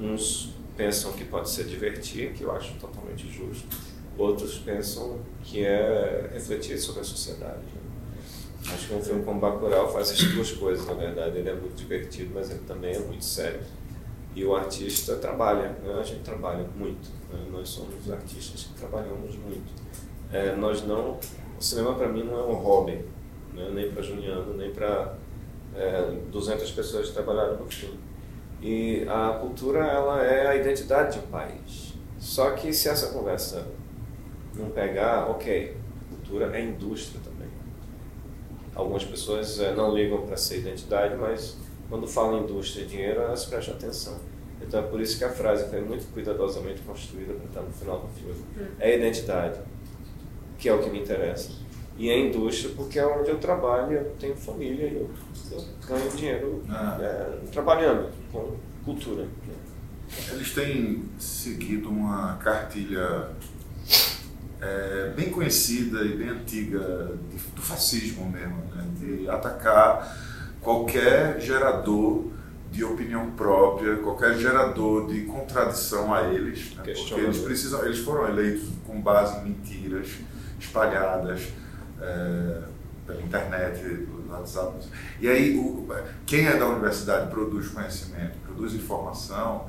Uns 0.00 0.54
pensam 0.76 1.12
que 1.12 1.24
pode 1.24 1.50
ser 1.50 1.64
divertir, 1.64 2.32
que 2.32 2.42
eu 2.42 2.52
acho 2.52 2.72
totalmente 2.78 3.28
justo. 3.28 3.68
outros 4.16 4.58
pensam 4.58 5.18
que 5.42 5.64
é 5.64 6.30
refletir 6.32 6.78
sobre 6.78 7.02
a 7.02 7.04
sociedade. 7.04 7.58
Né? 7.58 8.72
Acho 8.72 8.88
que 8.88 8.94
um 8.94 9.02
filme 9.02 9.22
como 9.22 9.40
Bacurau 9.40 9.92
faz 9.92 10.10
as 10.10 10.22
duas 10.22 10.52
coisas, 10.52 10.86
na 10.86 10.94
verdade. 10.94 11.38
Ele 11.38 11.50
é 11.50 11.54
muito 11.54 11.74
divertido, 11.76 12.30
mas 12.34 12.50
ele 12.50 12.60
também 12.66 12.94
é 12.94 12.98
muito 12.98 13.24
sério. 13.24 13.60
E 14.34 14.44
o 14.44 14.54
artista 14.54 15.16
trabalha, 15.16 15.70
né? 15.82 15.98
a 15.98 16.02
gente 16.02 16.22
trabalha 16.22 16.66
muito. 16.76 17.10
Né? 17.30 17.46
Nós 17.50 17.68
somos 17.68 18.10
artistas 18.10 18.64
que 18.64 18.74
trabalhamos 18.74 19.36
muito. 19.36 19.72
É, 20.32 20.54
nós 20.54 20.82
não, 20.82 21.18
o 21.58 21.62
cinema 21.62 21.94
para 21.94 22.08
mim 22.08 22.22
não 22.22 22.38
é 22.38 22.42
um 22.44 22.54
hobby, 22.54 23.04
né? 23.52 23.70
nem 23.72 23.90
para 23.90 24.02
Juliano, 24.02 24.54
nem 24.56 24.70
para 24.70 25.14
é, 25.74 26.16
200 26.30 26.70
pessoas 26.70 27.08
que 27.08 27.14
trabalharam 27.14 27.56
no 27.56 27.70
filme. 27.70 27.98
E 28.62 29.06
a 29.08 29.38
cultura 29.40 29.80
ela 29.86 30.22
é 30.22 30.46
a 30.48 30.56
identidade 30.56 31.18
de 31.18 31.24
um 31.24 31.28
país. 31.30 31.94
Só 32.18 32.50
que 32.50 32.72
se 32.72 32.88
essa 32.88 33.08
conversa 33.08 33.66
não 34.54 34.70
pegar, 34.70 35.30
ok, 35.30 35.76
cultura 36.10 36.56
é 36.56 36.62
indústria 36.62 37.20
também. 37.24 37.48
Algumas 38.74 39.04
pessoas 39.04 39.58
é, 39.58 39.74
não 39.74 39.94
ligam 39.94 40.26
para 40.26 40.36
ser 40.36 40.58
identidade, 40.58 41.16
mas 41.16 41.56
quando 41.88 42.06
falam 42.06 42.44
indústria 42.44 42.82
e 42.82 42.86
dinheiro, 42.86 43.20
elas 43.20 43.46
prestam 43.46 43.74
atenção. 43.74 44.18
Então 44.60 44.80
é 44.80 44.82
por 44.82 45.00
isso 45.00 45.18
que 45.18 45.24
a 45.24 45.30
frase 45.30 45.68
foi 45.68 45.80
muito 45.80 46.12
cuidadosamente 46.12 46.82
construída 46.82 47.32
para 47.32 47.46
estar 47.46 47.62
no 47.62 47.72
final 47.72 48.00
do 48.00 48.08
filme. 48.08 48.44
Hum. 48.58 48.66
É 48.78 48.96
identidade, 48.96 49.58
que 50.58 50.68
é 50.68 50.74
o 50.74 50.82
que 50.82 50.90
me 50.90 51.00
interessa. 51.00 51.50
E 52.00 52.08
é 52.08 52.18
indústria 52.18 52.72
porque 52.74 52.98
é 52.98 53.06
onde 53.06 53.28
eu 53.28 53.36
trabalho, 53.36 53.92
eu 53.92 54.16
tenho 54.18 54.34
família 54.34 54.86
e 54.86 54.94
eu, 54.96 55.10
eu 55.52 55.64
ganho 55.86 56.10
dinheiro 56.12 56.64
ah. 56.70 56.96
é, 56.98 57.40
trabalhando 57.52 58.08
com 58.32 58.56
cultura. 58.82 59.28
Eles 60.32 60.54
têm 60.54 61.04
seguido 61.18 61.90
uma 61.90 62.36
cartilha 62.36 63.28
é, 64.62 65.12
bem 65.14 65.28
conhecida 65.28 66.00
e 66.00 66.16
bem 66.16 66.30
antiga 66.30 66.78
do 67.54 67.60
fascismo 67.60 68.30
mesmo, 68.30 68.56
né? 68.74 68.86
de 68.98 69.28
atacar 69.28 70.56
qualquer 70.62 71.38
gerador 71.38 72.28
de 72.72 72.82
opinião 72.82 73.32
própria, 73.32 73.98
qualquer 73.98 74.38
gerador 74.38 75.06
de 75.06 75.20
contradição 75.24 76.14
a 76.14 76.22
eles, 76.32 76.74
né? 76.76 76.82
porque 76.82 77.20
eles 77.20 77.40
precisam, 77.40 77.84
eles 77.84 77.98
foram 77.98 78.26
eleitos 78.26 78.70
com 78.86 78.98
base 79.02 79.38
em 79.40 79.50
mentiras 79.50 80.08
espalhadas 80.58 81.59
é, 82.00 82.62
pela 83.06 83.22
internet, 83.22 83.80
pelo 83.80 84.30
WhatsApp. 84.30 84.78
E 85.20 85.28
aí, 85.28 85.56
o, 85.56 85.86
quem 86.26 86.46
é 86.46 86.56
da 86.56 86.66
universidade 86.66 87.30
produz 87.30 87.68
conhecimento, 87.68 88.38
produz 88.44 88.74
informação, 88.74 89.66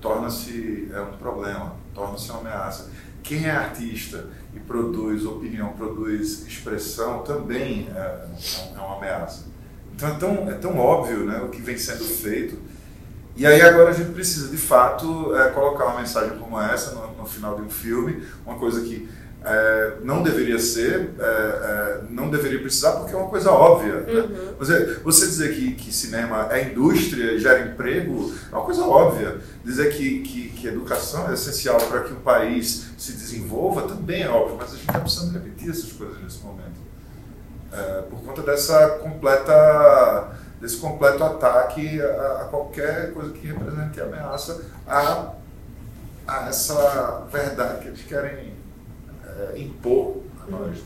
torna-se 0.00 0.90
é 0.92 1.00
um 1.00 1.16
problema, 1.16 1.74
torna-se 1.94 2.30
uma 2.30 2.40
ameaça. 2.40 2.90
Quem 3.22 3.46
é 3.46 3.50
artista 3.50 4.26
e 4.54 4.58
produz 4.58 5.24
opinião, 5.24 5.72
produz 5.74 6.46
expressão, 6.46 7.22
também 7.22 7.88
é, 7.94 8.26
é 8.74 8.78
uma 8.78 8.96
ameaça. 8.96 9.44
Então 9.94 10.08
é 10.08 10.14
tão, 10.14 10.50
é 10.50 10.54
tão 10.54 10.78
óbvio 10.78 11.26
né, 11.26 11.40
o 11.42 11.48
que 11.48 11.60
vem 11.60 11.76
sendo 11.76 12.04
feito. 12.04 12.58
E 13.36 13.46
aí 13.46 13.60
agora 13.62 13.90
a 13.90 13.92
gente 13.92 14.12
precisa, 14.12 14.48
de 14.48 14.56
fato, 14.56 15.34
é, 15.36 15.50
colocar 15.50 15.86
uma 15.86 16.00
mensagem 16.00 16.38
como 16.38 16.60
essa 16.60 16.92
no, 16.92 17.16
no, 17.16 17.26
final 17.26 17.56
de 17.56 17.62
um 17.62 17.70
filme, 17.70 18.22
uma 18.44 18.58
coisa 18.58 18.80
que 18.82 19.08
é, 19.44 19.92
não 20.02 20.22
deveria 20.22 20.58
ser, 20.58 21.10
é, 21.18 21.22
é 21.22 22.00
não 22.10 22.28
deveria 22.28 22.60
precisar, 22.60 22.92
porque 22.92 23.14
é 23.14 23.16
uma 23.16 23.28
coisa 23.28 23.50
óbvia. 23.50 24.00
Né? 24.00 24.12
Uhum. 24.12 24.28
Né? 24.28 24.54
Você, 24.58 24.94
você 25.02 25.26
dizer 25.26 25.54
que, 25.54 25.74
que 25.74 25.92
cinema 25.92 26.48
é 26.50 26.70
indústria, 26.70 27.38
gera 27.38 27.60
emprego, 27.60 28.34
é 28.50 28.54
uma 28.54 28.64
coisa 28.64 28.82
óbvia. 28.82 29.38
Dizer 29.64 29.92
que, 29.92 30.20
que, 30.20 30.48
que 30.50 30.68
educação 30.68 31.30
é 31.30 31.34
essencial 31.34 31.78
para 31.78 32.00
que 32.00 32.12
o 32.12 32.16
país 32.16 32.86
se 32.98 33.12
desenvolva 33.12 33.82
também 33.82 34.22
é 34.22 34.28
óbvio, 34.28 34.56
mas 34.58 34.68
a 34.68 34.76
gente 34.76 34.88
está 34.88 35.00
precisando 35.00 35.32
repetir 35.32 35.70
essas 35.70 35.92
coisas 35.92 36.20
nesse 36.22 36.38
momento 36.38 36.80
é, 37.72 38.02
por 38.02 38.20
conta 38.22 38.42
dessa 38.42 38.98
completa, 38.98 40.32
desse 40.60 40.76
completo 40.78 41.22
ataque 41.22 42.00
a, 42.00 42.42
a, 42.42 42.44
qualquer 42.50 43.12
coisa 43.12 43.32
que 43.32 43.46
represente 43.46 44.00
ameaça 44.00 44.60
a, 44.86 45.32
a 46.26 46.48
essa 46.48 47.26
verdade 47.30 47.82
que 47.82 47.88
eles 47.88 48.02
querem 48.02 48.59
é, 49.54 49.58
impor 49.58 50.18
a 50.46 50.50
nós. 50.50 50.78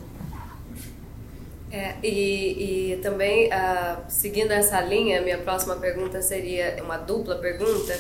É, 1.71 1.97
e, 2.03 2.93
e 2.93 2.97
também, 2.99 3.49
uh, 3.49 3.99
seguindo 4.09 4.53
essa 4.53 4.81
linha, 4.81 5.21
minha 5.21 5.39
próxima 5.39 5.75
pergunta 5.75 6.23
seria 6.23 6.77
uma 6.83 6.97
dupla 6.97 7.37
pergunta. 7.37 7.99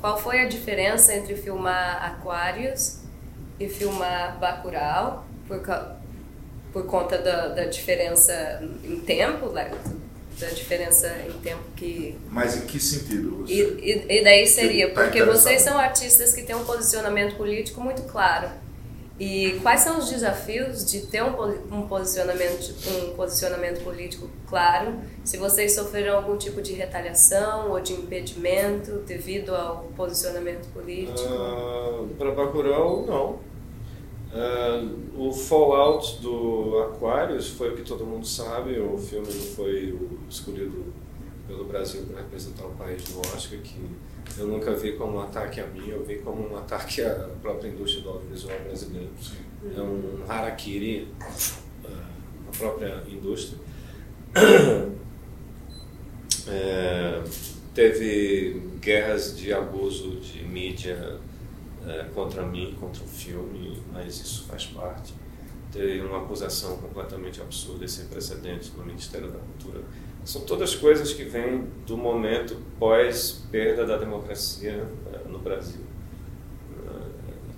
Qual 0.00 0.18
foi 0.18 0.40
a 0.40 0.46
diferença 0.46 1.14
entre 1.14 1.34
filmar 1.34 2.04
Aquários 2.04 2.98
e 3.58 3.68
filmar 3.68 4.38
Bacurau? 4.38 5.26
Por, 5.48 5.60
por 6.72 6.86
conta 6.86 7.18
da, 7.18 7.48
da 7.48 7.64
diferença 7.64 8.62
em 8.84 9.00
tempo, 9.00 9.48
né? 9.48 9.70
da 10.40 10.48
diferença 10.48 11.08
em 11.28 11.32
tempo 11.40 11.62
que. 11.76 12.18
Mas 12.30 12.56
em 12.56 12.66
que 12.66 12.80
sentido? 12.80 13.38
Você... 13.38 13.52
E, 13.52 13.60
e, 13.60 14.20
e 14.20 14.24
daí 14.24 14.46
seria, 14.46 14.92
tá 14.92 15.02
porque 15.02 15.22
vocês 15.22 15.62
são 15.62 15.78
artistas 15.78 16.34
que 16.34 16.42
têm 16.42 16.56
um 16.56 16.64
posicionamento 16.64 17.36
político 17.36 17.80
muito 17.80 18.02
claro. 18.02 18.48
E 19.20 19.60
quais 19.60 19.80
são 19.80 19.98
os 19.98 20.08
desafios 20.08 20.90
de 20.90 21.02
ter 21.02 21.22
um, 21.22 21.50
um, 21.70 21.86
posicionamento, 21.86 22.74
um 22.88 23.14
posicionamento 23.14 23.84
político 23.84 24.30
claro? 24.48 24.94
Se 25.22 25.36
vocês 25.36 25.74
sofreram 25.74 26.16
algum 26.16 26.38
tipo 26.38 26.62
de 26.62 26.72
retaliação 26.72 27.70
ou 27.70 27.80
de 27.80 27.92
impedimento 27.92 28.92
devido 29.06 29.54
ao 29.54 29.84
posicionamento 29.94 30.66
político? 30.72 31.20
Uh, 31.20 32.08
Para 32.16 32.30
Bacurau, 32.32 33.04
não 33.04 33.50
Uh, 34.30 35.28
o 35.28 35.32
Fallout 35.32 36.20
do 36.20 36.78
Aquarius 36.78 37.48
foi 37.48 37.70
o 37.70 37.76
que 37.76 37.82
todo 37.82 38.06
mundo 38.06 38.24
sabe, 38.24 38.78
o 38.78 38.96
filme 38.96 39.26
foi 39.26 39.98
escolhido 40.28 40.84
pelo 41.48 41.64
Brasil 41.64 42.04
para 42.06 42.22
representar 42.22 42.64
o 42.64 42.70
país 42.70 43.02
no 43.12 43.18
Oscar, 43.34 43.58
que 43.58 43.80
eu 44.38 44.46
nunca 44.46 44.74
vi 44.74 44.92
como 44.92 45.18
um 45.18 45.20
ataque 45.20 45.60
a 45.60 45.66
mim, 45.66 45.88
eu 45.88 46.04
vi 46.04 46.18
como 46.18 46.52
um 46.52 46.56
ataque 46.56 47.02
à 47.02 47.28
própria 47.42 47.68
indústria 47.68 48.02
do 48.02 48.10
audiovisual 48.10 48.58
brasileiro. 48.60 49.10
É 49.76 49.80
um 49.80 50.24
harakiri 50.28 51.08
uh, 51.84 52.56
própria 52.56 53.02
indústria. 53.08 53.58
É, 56.48 57.22
teve 57.74 58.60
guerras 58.80 59.36
de 59.36 59.52
abuso 59.52 60.16
de 60.16 60.42
mídia 60.42 61.20
é, 61.86 62.04
contra 62.14 62.44
mim, 62.44 62.76
contra 62.80 63.04
o 63.04 63.06
filme, 63.06 63.80
mas 63.92 64.20
isso 64.20 64.46
faz 64.46 64.66
parte. 64.66 65.14
Teve 65.70 66.00
uma 66.00 66.22
acusação 66.22 66.76
completamente 66.78 67.40
absurda 67.40 67.84
e 67.84 67.88
sem 67.88 68.06
precedentes 68.06 68.72
no 68.74 68.84
Ministério 68.84 69.30
da 69.30 69.38
Cultura. 69.38 69.84
São 70.24 70.42
todas 70.42 70.74
coisas 70.74 71.12
que 71.12 71.24
vêm 71.24 71.64
do 71.86 71.96
momento 71.96 72.56
pós 72.78 73.42
perda 73.50 73.86
da 73.86 73.96
democracia 73.96 74.86
é, 75.12 75.28
no 75.28 75.38
Brasil, 75.38 75.80
é, 76.86 76.90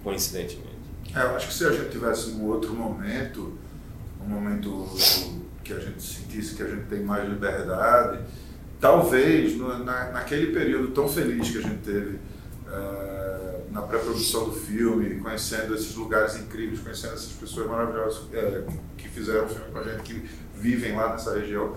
coincidentemente. 0.03 0.71
É, 1.15 1.23
eu 1.23 1.37
acho 1.37 1.49
que 1.49 1.55
se 1.55 1.65
a 1.67 1.73
gente 1.73 1.91
tivesse 1.91 2.31
um 2.31 2.47
outro 2.47 2.73
momento, 2.73 3.59
um 4.25 4.29
momento 4.29 4.89
que 5.65 5.73
a 5.73 5.79
gente 5.79 6.03
sentisse 6.03 6.55
que 6.55 6.63
a 6.63 6.69
gente 6.69 6.87
tem 6.87 7.03
mais 7.03 7.29
liberdade, 7.29 8.21
talvez 8.81 9.57
no, 9.57 9.85
na, 9.85 10.13
naquele 10.13 10.53
período 10.53 10.93
tão 10.93 11.09
feliz 11.09 11.51
que 11.51 11.59
a 11.59 11.63
gente 11.63 11.83
teve. 11.83 12.19
Uh, 12.67 13.43
na 13.73 13.81
pré-produção 13.81 14.45
do 14.45 14.53
filme, 14.53 15.19
conhecendo 15.19 15.75
esses 15.75 15.97
lugares 15.97 16.37
incríveis, 16.37 16.81
conhecendo 16.81 17.15
essas 17.15 17.33
pessoas 17.33 17.67
maravilhosas 17.67 18.23
é, 18.35 18.65
que 18.99 19.09
fizeram 19.09 19.47
o 19.47 19.49
filme 19.49 19.73
com 19.73 19.79
a 19.79 19.83
gente, 19.83 20.03
que 20.03 20.29
vivem 20.55 20.95
lá 20.95 21.11
nessa 21.11 21.35
região. 21.35 21.75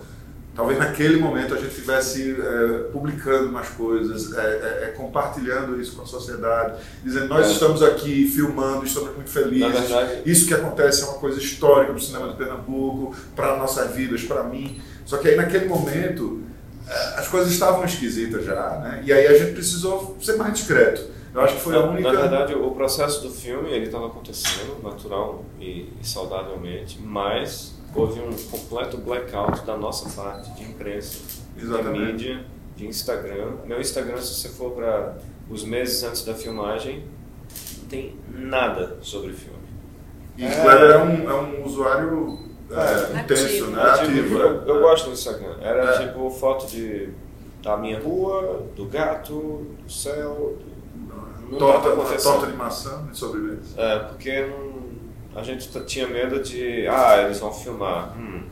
Talvez 0.56 0.80
naquele 0.80 1.18
momento 1.18 1.54
a 1.54 1.58
gente 1.58 1.72
estivesse 1.72 2.32
é, 2.32 2.78
publicando 2.92 3.52
mais 3.52 3.68
coisas, 3.70 4.32
é, 4.34 4.40
é, 4.40 4.84
é 4.86 4.88
compartilhando 4.96 5.80
isso 5.82 5.98
com 5.98 6.04
a 6.04 6.06
sociedade, 6.06 6.82
dizendo 7.04 7.28
nós 7.28 7.48
é. 7.48 7.52
estamos 7.52 7.84
aqui 7.84 8.26
filmando, 8.26 8.86
estamos 8.86 9.14
muito 9.14 9.30
felizes. 9.30 9.82
Verdade, 9.82 10.22
isso 10.26 10.48
que 10.48 10.54
acontece 10.54 11.04
é 11.04 11.06
uma 11.08 11.18
coisa 11.18 11.38
histórica 11.40 11.92
para 11.92 12.00
o 12.00 12.02
cinema 12.02 12.30
de 12.30 12.38
Pernambuco, 12.38 13.14
para 13.36 13.58
nossas 13.58 13.94
vidas, 13.94 14.24
para 14.24 14.44
mim. 14.44 14.82
Só 15.06 15.18
que 15.18 15.28
aí 15.28 15.36
naquele 15.36 15.66
momento 15.66 16.42
as 17.18 17.28
coisas 17.28 17.52
estavam 17.52 17.84
esquisitas 17.84 18.46
já, 18.46 18.80
né? 18.80 19.04
E 19.06 19.12
aí 19.12 19.28
a 19.28 19.38
gente 19.38 19.54
precisou 19.54 20.16
ser 20.22 20.38
mais 20.38 20.54
discreto. 20.54 21.16
Eu 21.34 21.42
acho 21.42 21.56
que 21.56 21.62
foi 21.62 21.76
a 21.76 21.82
única. 21.82 22.14
Na 22.14 22.22
verdade, 22.22 22.54
o 22.56 22.72
processo 22.72 23.22
do 23.22 23.30
filme 23.30 23.70
ele 23.70 23.88
estava 23.88 24.08
acontecendo 24.08 24.82
natural 24.82 25.44
e, 25.60 25.92
e 26.00 26.08
saudavelmente, 26.08 26.98
mas 27.02 27.75
houve 27.96 28.20
um 28.20 28.34
completo 28.50 28.98
blackout 28.98 29.66
da 29.66 29.78
nossa 29.78 30.10
parte 30.10 30.52
de 30.54 30.64
imprensa, 30.64 31.22
Exatamente. 31.58 31.94
de 31.94 32.12
mídia, 32.12 32.46
de 32.76 32.88
Instagram. 32.88 33.54
Meu 33.66 33.80
Instagram, 33.80 34.18
se 34.18 34.34
você 34.34 34.50
for 34.50 34.72
para 34.72 35.18
os 35.50 35.64
meses 35.64 36.04
antes 36.04 36.26
da 36.26 36.34
filmagem, 36.34 37.06
não 37.80 37.88
tem 37.88 38.16
nada 38.30 38.98
sobre 39.02 39.32
o 39.32 39.34
filme. 39.34 39.60
E 40.38 40.46
é... 40.46 40.62
Kleber 40.62 40.92
é 40.92 40.98
um, 40.98 41.30
é 41.30 41.34
um 41.34 41.66
usuário 41.66 42.40
é, 42.70 43.20
intenso, 43.22 43.68
né? 43.68 43.82
Ativo. 43.82 44.38
Eu, 44.38 44.62
eu, 44.64 44.82
gosto 44.82 45.06
do 45.06 45.14
Instagram. 45.14 45.56
Era 45.62 45.96
é. 45.96 46.08
tipo 46.08 46.30
foto 46.30 46.68
de, 46.68 47.10
da 47.62 47.78
minha 47.78 48.00
rua, 48.00 48.64
do 48.76 48.86
gato, 48.86 49.66
do 49.84 49.92
céu, 49.92 50.58
do 50.60 50.76
não 51.52 51.60
torta, 51.60 51.92
torta 52.18 52.48
de 52.48 52.58
maçã 52.58 53.06
de 53.10 53.18
sobremesa. 53.18 53.80
É, 53.80 54.00
porque 54.00 54.48
não- 54.48 54.75
a 55.36 55.44
gente 55.44 55.70
tinha 55.86 56.08
medo 56.08 56.42
de, 56.42 56.88
ah, 56.88 57.22
eles 57.24 57.40
vão 57.40 57.54
filmar, 57.54 58.18
hum, 58.18 58.44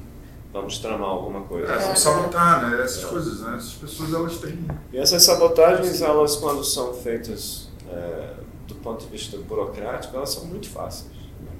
vamos 0.51 0.79
tramar 0.79 1.09
alguma 1.09 1.41
coisa. 1.41 1.71
É, 1.71 1.77
vamos 1.77 1.99
sabotar, 1.99 2.69
né? 2.69 2.83
Essas 2.83 3.05
coisas, 3.05 3.39
né? 3.39 3.55
Essas 3.55 3.73
pessoas, 3.73 4.13
elas 4.13 4.37
têm... 4.39 4.65
E 4.91 4.97
essas 4.97 5.23
sabotagens, 5.23 6.01
elas 6.01 6.35
quando 6.35 6.63
são 6.63 6.93
feitas 6.93 7.69
é, 7.89 8.33
do 8.67 8.75
ponto 8.75 9.05
de 9.05 9.11
vista 9.11 9.37
burocrático, 9.37 10.15
elas 10.15 10.29
são 10.31 10.45
muito 10.45 10.69
fáceis. 10.69 11.13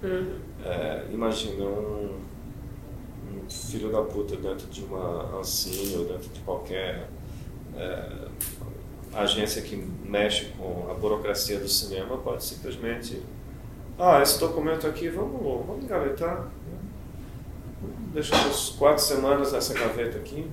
Uhum. 0.04 0.36
É, 0.66 1.06
imagina 1.12 1.64
um, 1.64 2.20
um 3.32 3.50
filho 3.50 3.92
da 3.92 4.02
puta 4.02 4.36
dentro 4.36 4.68
de 4.68 4.84
uma 4.84 5.40
Ancine 5.40 5.96
ou 5.98 6.06
dentro 6.06 6.30
de 6.30 6.40
qualquer 6.42 7.10
é, 7.78 8.10
agência 9.14 9.62
que 9.62 9.76
mexe 9.76 10.46
com 10.58 10.88
a 10.92 10.94
burocracia 10.94 11.60
do 11.60 11.68
cinema 11.70 12.18
pode 12.18 12.44
simplesmente 12.44 13.22
ah, 13.98 14.22
esse 14.22 14.40
documento 14.40 14.88
aqui, 14.88 15.10
vamos, 15.10 15.42
vamos 15.42 15.84
engavetar. 15.84 16.50
Vamos 17.82 18.14
deixar 18.14 18.48
uns 18.48 18.70
quatro 18.70 19.04
semanas 19.04 19.52
nessa 19.52 19.74
gaveta 19.74 20.18
aqui. 20.18 20.50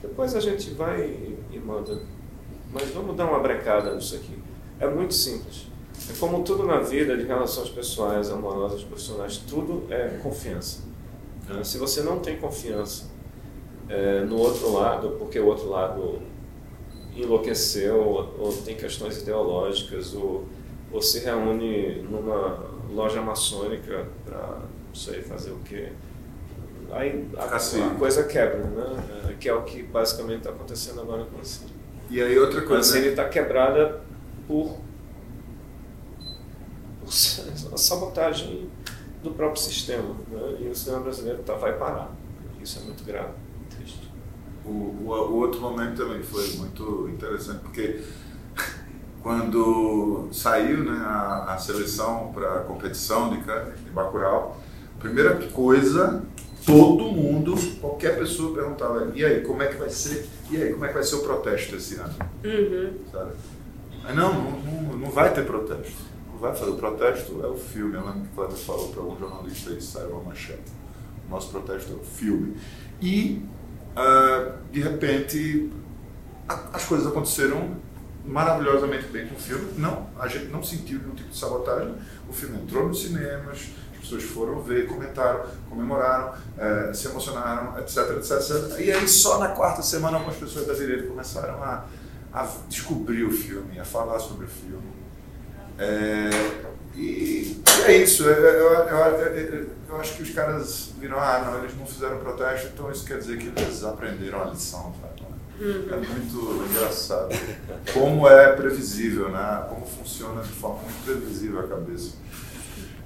Depois 0.00 0.34
a 0.34 0.40
gente 0.40 0.70
vai 0.70 1.00
e, 1.00 1.38
e 1.52 1.58
manda. 1.58 2.00
Mas 2.72 2.90
vamos 2.90 3.16
dar 3.16 3.26
uma 3.26 3.40
brecada 3.40 3.94
nisso 3.94 4.14
aqui. 4.16 4.38
É 4.78 4.88
muito 4.88 5.14
simples. 5.14 5.66
É 6.10 6.12
como 6.20 6.44
tudo 6.44 6.64
na 6.64 6.78
vida, 6.80 7.16
de 7.16 7.24
relações 7.24 7.70
pessoais, 7.70 8.30
amorosas, 8.30 8.82
profissionais, 8.82 9.38
tudo 9.38 9.86
é 9.90 10.18
confiança. 10.22 10.80
né? 11.48 11.64
Se 11.64 11.78
você 11.78 12.02
não 12.02 12.20
tem 12.20 12.36
confiança 12.36 13.06
é, 13.88 14.20
no 14.20 14.36
outro 14.36 14.72
lado, 14.72 15.16
porque 15.18 15.40
o 15.40 15.46
outro 15.46 15.70
lado 15.70 16.20
enlouqueceu, 17.16 17.98
ou, 17.98 18.34
ou 18.38 18.52
tem 18.52 18.76
questões 18.76 19.22
ideológicas, 19.22 20.14
ou, 20.14 20.44
ou 20.92 21.00
se 21.00 21.20
reúne 21.20 22.02
numa 22.02 22.75
loja 22.90 23.20
maçônica 23.20 24.06
para 24.24 24.38
não 24.38 24.94
sei 24.94 25.22
fazer 25.22 25.50
o 25.50 25.58
quê. 25.58 25.92
Aí 26.92 27.28
a, 27.36 27.56
Assim. 27.56 27.82
a 27.82 27.90
coisa 27.94 28.24
quebra, 28.24 28.58
né? 28.64 29.30
É, 29.30 29.32
Que 29.34 29.48
é 29.48 29.54
o 29.54 29.62
que 29.62 29.82
basicamente 29.82 30.38
está 30.38 30.50
acontecendo 30.50 31.00
agora 31.00 31.24
com 31.24 31.40
a 31.40 31.44
Cine. 31.44 31.72
E 32.08 32.22
aí 32.22 32.38
outra 32.38 32.60
A 32.60 32.64
coisa... 32.64 32.92
Cine 32.92 33.06
né? 33.06 33.10
está 33.10 33.28
quebrada 33.28 34.00
por, 34.46 34.78
por 37.00 37.08
a 37.74 37.76
sabotagem 37.76 38.70
do 39.22 39.32
próprio 39.32 39.60
sistema. 39.60 40.14
Né? 40.30 40.58
E 40.60 40.68
o 40.68 40.74
cinema 40.74 41.02
brasileiro 41.02 41.42
tá, 41.42 41.54
vai 41.54 41.76
parar. 41.76 42.12
Isso 42.62 42.78
é 42.78 42.82
muito 42.82 43.04
grave, 43.04 43.32
triste. 43.70 44.10
O, 44.64 44.68
o, 44.70 45.08
o 45.08 45.34
outro 45.36 45.60
momento 45.60 45.96
também 45.96 46.22
foi 46.22 46.48
muito 46.56 47.08
interessante, 47.08 47.60
porque 47.60 48.00
quando 49.30 50.28
saiu 50.30 50.84
né, 50.84 51.02
a, 51.04 51.54
a 51.54 51.58
seleção 51.58 52.30
para 52.32 52.60
a 52.60 52.60
competição 52.60 53.30
de, 53.30 53.38
de 53.38 53.90
Bacurau, 53.90 54.56
a 54.96 55.00
primeira 55.00 55.34
coisa, 55.48 56.22
todo 56.64 57.06
mundo, 57.06 57.56
qualquer 57.80 58.16
pessoa 58.16 58.54
perguntava, 58.54 59.10
e 59.16 59.24
aí, 59.24 59.40
como 59.40 59.64
é 59.64 59.66
que 59.66 59.74
vai 59.74 59.90
ser, 59.90 60.28
e 60.48 60.62
aí, 60.62 60.72
como 60.72 60.84
é 60.84 60.88
que 60.88 60.94
vai 60.94 61.02
ser 61.02 61.16
o 61.16 61.22
protesto 61.22 61.74
esse 61.74 61.96
ano? 61.96 62.14
Uhum. 62.44 62.92
Sabe? 63.10 63.32
Não, 64.14 64.32
não, 64.32 64.96
não, 64.96 65.10
vai 65.10 65.34
ter 65.34 65.44
protesto. 65.44 66.04
Não 66.30 66.38
vai 66.38 66.54
fazer. 66.54 66.70
O 66.70 66.76
protesto 66.76 67.40
é 67.42 67.48
o 67.48 67.56
filme. 67.56 67.96
Eu 67.96 68.06
lembro 68.06 68.20
que 68.20 68.28
o 68.28 68.36
Cleber 68.36 68.56
falou 68.56 68.88
para 68.90 69.02
algum 69.02 69.18
jornalista 69.18 69.70
aí, 69.70 69.82
saiu 69.82 70.10
uma 70.10 70.22
manchete. 70.22 70.70
O 71.26 71.32
nosso 71.32 71.50
protesto 71.50 71.92
é 71.92 71.96
o 71.96 72.04
filme. 72.04 72.56
E, 73.02 73.42
ah, 73.96 74.52
de 74.70 74.80
repente, 74.80 75.68
a- 76.48 76.68
as 76.74 76.84
coisas 76.84 77.08
aconteceram 77.08 77.84
maravilhosamente 78.26 79.06
bem 79.08 79.26
com 79.28 79.34
o 79.36 79.38
filme. 79.38 79.72
Não, 79.78 80.08
a 80.18 80.26
gente 80.28 80.46
não 80.46 80.62
sentiu 80.62 80.98
nenhum 81.00 81.14
tipo 81.14 81.30
de 81.30 81.38
sabotagem. 81.38 81.94
O 82.28 82.32
filme 82.32 82.58
entrou 82.60 82.88
nos 82.88 83.02
cinemas, 83.02 83.58
as 83.92 83.98
pessoas 84.00 84.22
foram 84.24 84.60
ver, 84.62 84.86
comentaram, 84.86 85.44
comemoraram, 85.68 86.32
eh, 86.58 86.92
se 86.94 87.08
emocionaram, 87.08 87.78
etc, 87.78 87.98
etc, 88.16 88.32
etc. 88.32 88.80
E 88.80 88.92
aí, 88.92 89.08
só 89.08 89.38
na 89.38 89.48
quarta 89.48 89.82
semana, 89.82 90.16
algumas 90.18 90.36
pessoas 90.36 90.66
da 90.66 90.74
direita 90.74 91.08
começaram 91.08 91.62
a, 91.62 91.84
a 92.32 92.48
descobrir 92.68 93.24
o 93.24 93.30
filme, 93.30 93.78
a 93.78 93.84
falar 93.84 94.18
sobre 94.18 94.44
o 94.46 94.48
filme. 94.48 94.94
É, 95.78 96.30
e, 96.94 97.00
e 97.00 97.82
é 97.84 97.96
isso. 97.98 98.24
Eu, 98.24 98.32
eu, 98.34 98.72
eu- 98.88 99.66
eu- 99.88 100.00
acho 100.00 100.16
que 100.16 100.22
os 100.24 100.30
caras 100.30 100.90
viram, 101.00 101.18
ah, 101.18 101.42
não, 101.46 101.58
eles 101.60 101.76
não 101.78 101.86
fizeram 101.86 102.18
protesto, 102.18 102.68
então 102.74 102.90
isso 102.90 103.04
quer 103.06 103.18
dizer 103.18 103.38
que 103.38 103.46
eles 103.48 103.82
aprenderam 103.84 104.42
a 104.42 104.44
lição. 104.46 104.94
Sabe? 105.00 105.15
É 105.60 105.96
muito 105.96 106.64
engraçado. 106.70 107.28
Como 107.92 108.28
é 108.28 108.52
previsível, 108.52 109.30
né? 109.30 109.64
Como 109.68 109.86
funciona 109.86 110.42
de 110.42 110.52
forma 110.52 110.82
muito 110.82 111.04
previsível 111.04 111.60
a 111.60 111.68
cabeça 111.68 112.12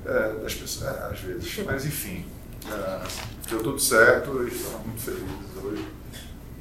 é, 0.04 0.32
das 0.42 0.54
pessoas, 0.54 0.94
é, 0.96 1.02
às 1.12 1.20
vezes. 1.20 1.58
Mas 1.64 1.84
enfim, 1.86 2.26
é, 2.68 3.00
deu 3.48 3.62
tudo 3.62 3.78
certo, 3.78 4.46
estamos 4.48 4.86
muito 4.86 5.00
felizes 5.00 5.62
hoje. 5.62 5.84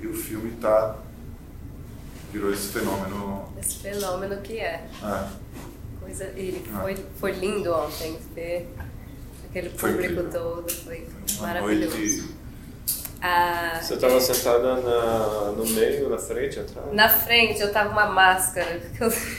E 0.02 0.08
o 0.08 0.14
filme 0.14 0.52
tá, 0.62 0.96
virou 2.32 2.54
esse 2.54 2.68
fenômeno. 2.70 3.52
Esse 3.60 3.76
fenômeno 3.80 4.40
que 4.42 4.60
é. 4.60 4.88
é, 5.04 5.28
Coisa, 6.00 6.26
e 6.38 6.64
Ah. 6.74 6.82
foi, 6.82 6.96
foi 7.20 7.32
lindo 7.34 7.72
ontem 7.74 8.18
ver 8.34 8.74
aquele 9.50 9.70
Foi 9.72 9.92
público 9.92 10.24
todo, 10.32 10.72
foi 10.72 11.08
uma 11.38 11.48
maravilhoso. 11.48 11.98
noite. 11.98 12.39
Ah, 13.22 13.78
Você 13.82 13.96
estava 13.96 14.20
sentada 14.22 14.76
na, 14.78 15.52
no 15.52 15.66
meio, 15.68 16.08
na 16.10 16.18
frente, 16.18 16.58
atrás? 16.60 16.88
na 16.94 17.10
frente 17.10 17.60
eu 17.60 17.72
tava 17.74 17.90
com 17.90 17.96
uma 17.96 18.06
máscara. 18.06 18.80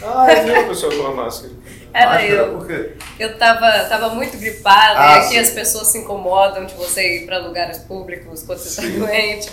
Ah, 0.03 0.33
eu 0.33 0.45
vi 0.45 0.51
uma 0.51 0.69
pessoa 0.69 0.95
com 0.95 1.01
uma 1.01 1.15
máscara. 1.25 1.53
Era 1.95 2.07
Máscara, 2.11 2.33
eu. 2.33 2.59
Por 2.59 2.67
quê? 2.67 2.93
Eu 3.19 3.39
tava, 3.39 3.71
tava 3.89 4.11
muito 4.11 4.37
gripada 4.37 5.01
Ah, 5.01 5.17
e 5.17 5.19
aqui 5.21 5.29
sim. 5.31 5.39
as 5.39 5.51
pessoas 5.51 5.87
se 5.89 5.99
incomodam 5.99 6.67
de 6.67 6.75
você 6.75 7.23
ir 7.23 7.27
para 7.27 7.39
lugares 7.39 7.79
públicos 7.79 8.43
quando 8.43 8.59
você 8.59 8.69
está 8.69 8.83
doente. 9.07 9.51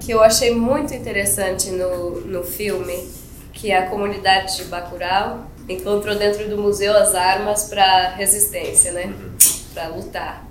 Que 0.00 0.12
eu 0.12 0.22
achei 0.22 0.54
muito 0.54 0.92
interessante 0.94 1.70
no, 1.70 2.20
no 2.22 2.42
filme, 2.44 3.08
que 3.52 3.72
a 3.72 3.86
comunidade 3.88 4.56
de 4.56 4.64
Bacurau 4.64 5.46
encontrou 5.68 6.14
dentro 6.16 6.48
do 6.48 6.58
museu 6.58 6.94
as 6.96 7.14
armas 7.14 7.64
para 7.64 8.08
resistência, 8.10 8.92
né? 8.92 9.12
Para 9.72 9.88
lutar. 9.88 10.44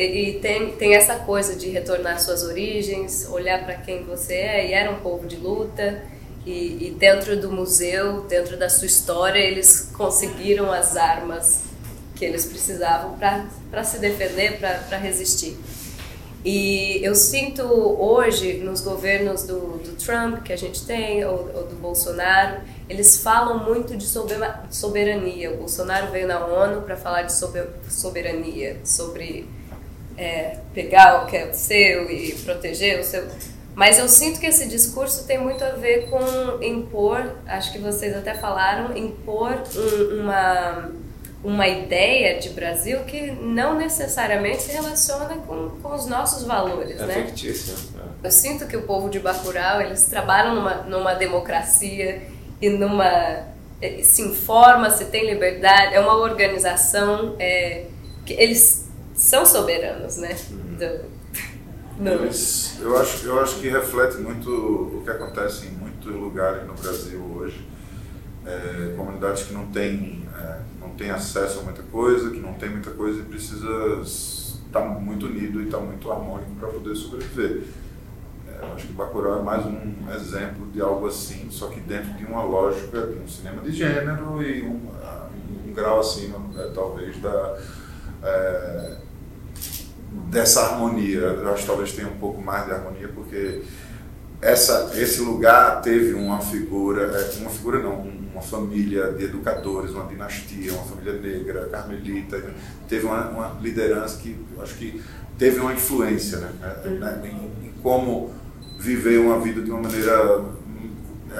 E, 0.00 0.38
tem, 0.40 0.72
tem 0.72 0.94
essa 0.94 1.16
coisa 1.16 1.54
de 1.54 1.68
retornar 1.68 2.16
às 2.16 2.22
suas 2.22 2.42
origens, 2.42 3.28
olhar 3.30 3.64
para 3.64 3.74
quem 3.74 4.04
você 4.04 4.34
é, 4.34 4.68
e 4.68 4.72
era 4.72 4.90
um 4.90 5.00
povo 5.00 5.26
de 5.26 5.36
luta. 5.36 6.02
E, 6.46 6.88
e 6.88 6.90
dentro 6.98 7.40
do 7.40 7.50
museu, 7.50 8.22
dentro 8.22 8.56
da 8.58 8.68
sua 8.68 8.86
história, 8.86 9.38
eles 9.38 9.90
conseguiram 9.96 10.70
as 10.70 10.96
armas 10.96 11.62
que 12.14 12.24
eles 12.24 12.44
precisavam 12.44 13.16
para 13.70 13.84
se 13.84 13.98
defender, 13.98 14.58
para 14.58 14.98
resistir. 14.98 15.56
E 16.44 17.00
eu 17.02 17.14
sinto 17.14 17.62
hoje, 17.62 18.58
nos 18.58 18.82
governos 18.82 19.44
do, 19.44 19.78
do 19.78 19.96
Trump 19.96 20.42
que 20.42 20.52
a 20.52 20.56
gente 20.56 20.84
tem, 20.84 21.24
ou, 21.24 21.50
ou 21.54 21.66
do 21.66 21.76
Bolsonaro, 21.76 22.60
eles 22.90 23.16
falam 23.22 23.64
muito 23.64 23.96
de 23.96 24.04
sober- 24.04 24.60
soberania. 24.70 25.50
O 25.52 25.56
Bolsonaro 25.56 26.12
veio 26.12 26.28
na 26.28 26.44
ONU 26.44 26.82
para 26.82 26.96
falar 26.96 27.22
de 27.22 27.32
sober- 27.32 27.70
soberania, 27.88 28.78
sobre 28.84 29.48
é, 30.16 30.58
pegar 30.72 31.22
o 31.22 31.26
que 31.26 31.36
é 31.36 31.52
seu 31.52 32.10
e 32.10 32.32
proteger 32.44 33.00
o 33.00 33.04
seu. 33.04 33.26
Mas 33.74 33.98
eu 33.98 34.08
sinto 34.08 34.38
que 34.38 34.46
esse 34.46 34.68
discurso 34.68 35.26
tem 35.26 35.36
muito 35.38 35.64
a 35.64 35.70
ver 35.70 36.08
com 36.08 36.62
impor, 36.62 37.32
acho 37.46 37.72
que 37.72 37.78
vocês 37.78 38.16
até 38.16 38.32
falaram, 38.34 38.96
impor 38.96 39.62
um- 39.74 40.20
uma, 40.20 40.90
uma 41.42 41.66
ideia 41.66 42.38
de 42.38 42.50
Brasil 42.50 43.00
que 43.00 43.32
não 43.32 43.74
necessariamente 43.76 44.62
se 44.62 44.72
relaciona 44.72 45.34
com, 45.46 45.70
com 45.82 45.92
os 45.94 46.06
nossos 46.06 46.44
valores, 46.44 47.00
É 47.00 47.04
né? 47.06 47.14
fictícia. 47.26 47.74
Eu 48.22 48.30
sinto 48.30 48.66
que 48.68 48.76
o 48.76 48.82
povo 48.82 49.10
de 49.10 49.18
Bacurau, 49.18 49.80
eles 49.82 50.04
trabalham 50.04 50.54
numa, 50.54 50.74
numa 50.84 51.14
democracia 51.14 52.22
e 52.62 52.68
numa... 52.70 53.42
se 54.04 54.22
informa, 54.22 54.88
se 54.90 55.06
tem 55.06 55.26
liberdade, 55.28 55.96
é 55.96 56.00
uma 56.00 56.14
organização 56.16 57.34
é, 57.40 57.86
que 58.24 58.32
eles 58.34 58.83
são 59.14 59.46
soberanos, 59.46 60.16
né? 60.18 60.36
Do, 60.78 62.02
no- 62.02 62.10
Eles, 62.24 62.78
eu, 62.80 62.96
acho, 62.98 63.26
eu 63.26 63.40
acho 63.40 63.60
que 63.60 63.68
reflete 63.68 64.16
muito 64.18 64.50
o 64.50 65.02
que 65.04 65.10
acontece 65.10 65.66
em 65.66 65.70
muitos 65.70 66.12
lugares 66.12 66.66
no 66.66 66.74
Brasil 66.74 67.20
hoje. 67.36 67.66
É, 68.46 68.94
comunidades 68.96 69.44
que 69.44 69.54
não 69.54 69.66
têm, 69.68 70.28
é, 70.38 70.58
não 70.78 70.90
têm 70.90 71.10
acesso 71.10 71.60
a 71.60 71.62
muita 71.62 71.82
coisa, 71.84 72.30
que 72.30 72.40
não 72.40 72.52
tem 72.54 72.68
muita 72.68 72.90
coisa 72.90 73.20
e 73.20 73.22
precisa 73.22 73.66
estar 74.02 74.80
muito 74.80 75.26
unido 75.26 75.62
e 75.62 75.64
estar 75.66 75.78
muito 75.78 76.10
harmônico 76.12 76.50
para 76.60 76.68
poder 76.68 76.94
sobreviver. 76.94 77.62
É, 78.46 78.64
eu 78.66 78.74
acho 78.74 78.86
que 78.88 78.92
Bacurau 78.92 79.38
é 79.38 79.42
mais 79.42 79.64
um 79.64 79.80
exemplo 80.14 80.66
de 80.72 80.80
algo 80.82 81.06
assim, 81.06 81.48
só 81.50 81.68
que 81.68 81.80
dentro 81.80 82.12
de 82.14 82.24
uma 82.26 82.42
lógica 82.42 83.06
de 83.06 83.18
um 83.18 83.26
cinema 83.26 83.62
de 83.62 83.72
gênero 83.72 84.42
e 84.42 84.62
um, 84.62 84.78
um 85.66 85.72
grau 85.72 86.00
acima, 86.00 86.36
é, 86.58 86.68
talvez, 86.74 87.16
da, 87.22 87.58
é, 88.24 88.96
dessa 90.30 90.62
harmonia. 90.62 91.20
Eu 91.20 91.52
acho 91.52 91.62
que 91.62 91.66
talvez 91.66 91.92
tenha 91.92 92.08
um 92.08 92.16
pouco 92.18 92.40
mais 92.40 92.66
de 92.66 92.72
harmonia, 92.72 93.08
porque 93.14 93.62
essa, 94.40 94.90
esse 94.94 95.20
lugar 95.20 95.80
teve 95.80 96.12
uma 96.14 96.40
figura, 96.40 97.02
é, 97.04 97.40
uma 97.40 97.50
figura 97.50 97.78
não, 97.78 98.00
um, 98.00 98.24
uma 98.32 98.42
família 98.42 99.12
de 99.12 99.24
educadores, 99.24 99.92
uma 99.92 100.06
dinastia, 100.06 100.72
uma 100.72 100.84
família 100.84 101.14
negra, 101.14 101.68
carmelita, 101.70 102.42
teve 102.88 103.06
uma, 103.06 103.28
uma 103.30 103.58
liderança 103.60 104.18
que 104.18 104.36
acho 104.60 104.74
que 104.74 105.00
teve 105.38 105.60
uma 105.60 105.72
influência 105.72 106.38
né, 106.38 106.50
né, 106.84 107.20
em, 107.24 107.68
em, 107.68 107.72
como 107.82 108.32
viver 108.78 109.18
uma 109.18 109.38
vida 109.40 109.62
de 109.62 109.70
uma 109.70 109.80
maneira 109.80 110.44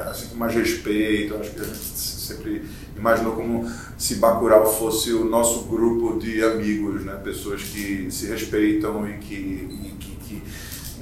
assim, 0.00 0.28
com 0.28 0.36
mais 0.36 0.54
respeito. 0.54 1.34
Acho 1.36 1.50
que 1.50 1.60
a 1.60 1.64
gente 1.64 1.78
sempre 1.78 2.64
imaginou 2.96 3.34
como 3.34 3.70
se 3.98 4.16
Bacurau 4.16 4.66
fosse 4.66 5.12
o 5.12 5.24
nosso 5.24 5.64
grupo 5.64 6.18
de 6.18 6.42
amigos, 6.42 7.04
né, 7.04 7.18
pessoas 7.22 7.62
que 7.62 8.10
se 8.10 8.26
respeitam 8.26 9.08
e 9.08 9.18
que, 9.18 9.34
e 9.34 9.94
que, 9.98 10.16
que 10.16 10.42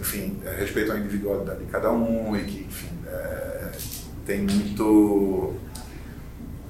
enfim, 0.00 0.38
respeitam 0.58 0.96
a 0.96 0.98
individualidade 0.98 1.60
de 1.60 1.66
cada 1.66 1.92
um 1.92 2.36
e 2.36 2.44
que, 2.44 2.64
enfim, 2.64 2.90
é, 3.06 3.70
tem 4.26 4.40
muito 4.42 5.54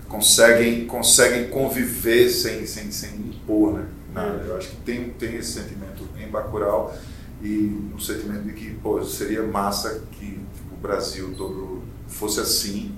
conseguem 0.09 0.87
conseguem 0.87 1.49
conviver 1.49 2.29
sem 2.29 2.67
sem, 2.67 2.91
sem 2.91 3.15
impor 3.15 3.73
né 3.73 3.87
Nada. 4.13 4.45
eu 4.47 4.59
acho 4.59 4.69
que 4.69 4.77
tem 4.83 5.09
tem 5.11 5.37
esse 5.37 5.53
sentimento 5.53 6.07
em 6.19 6.29
Bacurau 6.29 6.95
e 7.43 7.91
um 7.95 7.99
sentimento 7.99 8.45
de 8.45 8.53
que 8.53 8.71
pô 8.75 9.03
seria 9.03 9.43
massa 9.43 10.03
que 10.13 10.27
tipo, 10.27 10.75
o 10.75 10.77
Brasil 10.77 11.35
todo 11.37 11.83
fosse 12.07 12.41
assim 12.41 12.95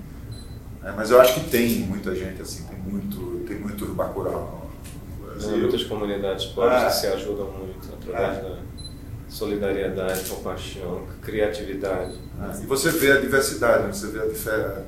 né? 0.81 0.93
mas 0.95 1.11
eu 1.11 1.19
acho 1.19 1.33
que 1.35 1.49
tem 1.49 1.79
muita 1.79 2.13
gente 2.15 2.41
assim 2.41 2.63
tem 2.63 2.77
muito 2.79 3.45
tem 3.47 3.57
muito 3.57 3.85
Bacurau 3.87 4.69
no 5.19 5.25
Brasil. 5.25 5.57
muitas 5.57 5.83
comunidades 5.83 6.45
pobres 6.45 6.83
ah. 6.83 6.85
que 6.87 6.93
se 6.93 7.07
ajudam 7.07 7.51
muito 7.51 7.89
através 7.93 8.37
ah. 8.37 8.49
da 8.49 8.57
solidariedade 9.27 10.29
compaixão 10.29 11.05
criatividade 11.21 12.15
ah. 12.39 12.57
e 12.61 12.65
você 12.65 12.91
vê 12.91 13.13
a 13.13 13.19
diversidade 13.19 13.83
né? 13.83 13.93
você 13.93 14.07
vê 14.07 14.21
a 14.21 14.27
diferença 14.27 14.85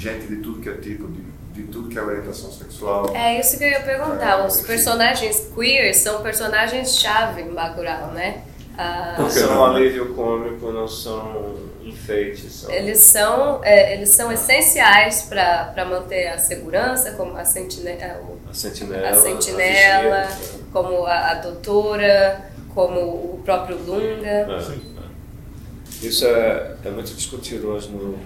gente 0.00 0.26
de 0.26 0.36
tudo 0.36 0.60
que 0.60 0.68
é 0.68 0.74
tipo, 0.74 1.06
de, 1.08 1.22
de 1.52 1.62
tudo 1.70 1.88
que 1.88 1.98
é 1.98 2.02
orientação 2.02 2.50
sexual. 2.50 3.14
É 3.14 3.38
isso 3.38 3.58
que 3.58 3.64
eu 3.64 3.68
ia 3.68 3.82
perguntar. 3.82 4.40
É, 4.40 4.46
Os 4.46 4.62
personagens 4.62 5.50
queer 5.54 5.94
são 5.94 6.22
personagens-chave 6.22 7.42
em 7.42 7.52
Bacurau, 7.52 8.12
né? 8.12 8.44
Ah, 8.82 9.16
não 9.18 9.28
são 9.28 9.62
alívio 9.66 10.14
cômico, 10.14 10.72
não 10.72 10.88
são 10.88 11.54
enfeites. 11.84 12.50
São... 12.50 12.70
Eles 12.70 12.98
são, 13.00 13.62
é, 13.62 13.92
eles 13.94 14.08
são 14.08 14.32
essenciais 14.32 15.22
para 15.28 15.84
manter 15.84 16.28
a 16.28 16.38
segurança, 16.38 17.12
como 17.12 17.36
a 17.36 17.44
sentinela, 17.44 18.38
a 18.48 18.54
sentinela, 18.54 19.08
a 19.10 19.14
sentinela 19.14 20.22
a 20.22 20.72
como 20.72 21.04
a, 21.04 21.30
a, 21.30 21.34
doutora, 21.34 22.50
como 22.74 23.00
o 23.00 23.42
próprio 23.44 23.76
Lunga. 23.76 24.26
É, 24.26 24.46
é. 24.48 26.06
Isso 26.06 26.24
é, 26.24 26.76
é 26.82 26.90
muito 26.90 27.12
discutido 27.12 27.68
hoje 27.68 27.90
no, 27.90 28.18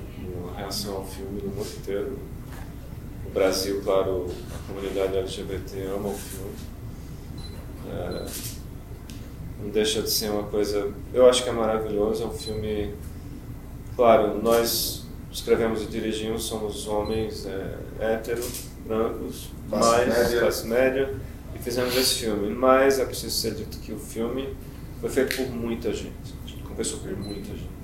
reação 0.56 0.98
ao 0.98 1.04
filme 1.04 1.42
no 1.42 1.48
mundo 1.48 1.68
inteiro. 1.76 2.16
O 3.26 3.30
Brasil, 3.30 3.82
claro, 3.82 4.30
a 4.54 4.72
comunidade 4.72 5.16
LGBT 5.16 5.82
ama 5.96 6.10
o 6.10 6.14
filme. 6.14 6.54
É, 7.90 8.53
não 9.64 9.70
deixa 9.70 10.02
de 10.02 10.10
ser 10.10 10.30
uma 10.30 10.44
coisa. 10.44 10.92
Eu 11.12 11.28
acho 11.28 11.42
que 11.42 11.48
é 11.48 11.52
maravilhoso. 11.52 12.22
É 12.22 12.26
um 12.26 12.32
filme. 12.32 12.94
Claro, 13.96 14.40
nós 14.42 15.06
escrevemos 15.32 15.82
e 15.82 15.86
dirigimos, 15.86 16.44
somos 16.44 16.86
homens 16.86 17.46
é, 17.46 17.76
héteros, 17.98 18.66
brancos, 18.86 19.50
classe 19.68 19.90
mais 19.90 20.08
média. 20.08 20.40
classe 20.40 20.66
média, 20.66 21.14
e 21.54 21.58
fizemos 21.58 21.96
esse 21.96 22.14
filme. 22.14 22.54
Mas 22.54 22.98
é 22.98 23.04
preciso 23.04 23.34
ser 23.34 23.54
dito 23.54 23.78
que 23.78 23.92
o 23.92 23.98
filme 23.98 24.54
foi 25.00 25.10
feito 25.10 25.36
por 25.36 25.48
muita 25.50 25.92
gente. 25.92 26.34
A 26.44 26.48
gente 26.48 26.62
conversou 26.62 27.00
com 27.00 27.08
muita 27.08 27.48
gente 27.48 27.74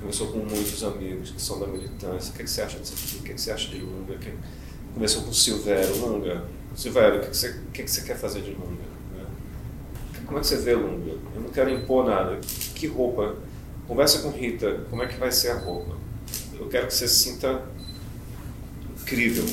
conversou 0.00 0.28
com 0.28 0.38
muitos 0.38 0.82
amigos 0.82 1.30
que 1.30 1.40
são 1.40 1.60
da 1.60 1.66
militância. 1.66 2.32
O 2.32 2.36
que, 2.36 2.42
é 2.42 2.44
que 2.44 2.50
você 2.50 2.62
acha 2.62 2.78
disso 2.78 2.94
aqui? 2.94 3.16
O 3.16 3.22
que, 3.22 3.32
é 3.32 3.34
que 3.34 3.40
você 3.40 3.52
acha 3.52 3.68
de 3.68 3.80
Lunga? 3.80 4.16
Que... 4.16 4.32
Conversou 4.94 5.22
com 5.22 5.30
o 5.30 5.34
Silvério. 5.34 5.96
Lunga, 5.98 6.44
Silvério, 6.74 7.18
o 7.18 7.20
que, 7.20 7.26
é 7.26 7.30
que, 7.30 7.36
você, 7.36 7.50
o 7.50 7.70
que, 7.70 7.82
é 7.82 7.84
que 7.84 7.90
você 7.90 8.02
quer 8.02 8.16
fazer 8.16 8.40
de 8.40 8.52
Lunga? 8.52 8.89
Como 10.30 10.38
é 10.38 10.42
que 10.42 10.46
você 10.46 10.58
vê 10.58 10.76
Lunga? 10.76 11.10
Eu 11.34 11.40
não 11.40 11.50
quero 11.50 11.70
impor 11.70 12.06
nada. 12.06 12.38
Que 12.76 12.86
roupa? 12.86 13.34
Conversa 13.88 14.20
com 14.20 14.30
Rita. 14.30 14.86
Como 14.88 15.02
é 15.02 15.08
que 15.08 15.18
vai 15.18 15.32
ser 15.32 15.50
a 15.50 15.58
roupa? 15.58 15.96
Eu 16.56 16.68
quero 16.68 16.86
que 16.86 16.94
você 16.94 17.08
se 17.08 17.16
sinta 17.16 17.64
incrível 19.02 19.44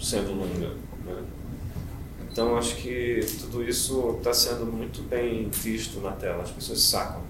sendo 0.00 0.30
Lunga. 0.30 0.68
Né? 1.04 1.24
Então 2.30 2.56
acho 2.56 2.76
que 2.76 3.18
tudo 3.40 3.64
isso 3.64 4.14
está 4.18 4.32
sendo 4.32 4.64
muito 4.64 5.02
bem 5.02 5.50
visto 5.50 5.98
na 5.98 6.12
tela. 6.12 6.44
As 6.44 6.52
pessoas 6.52 6.80
sacam 6.82 7.26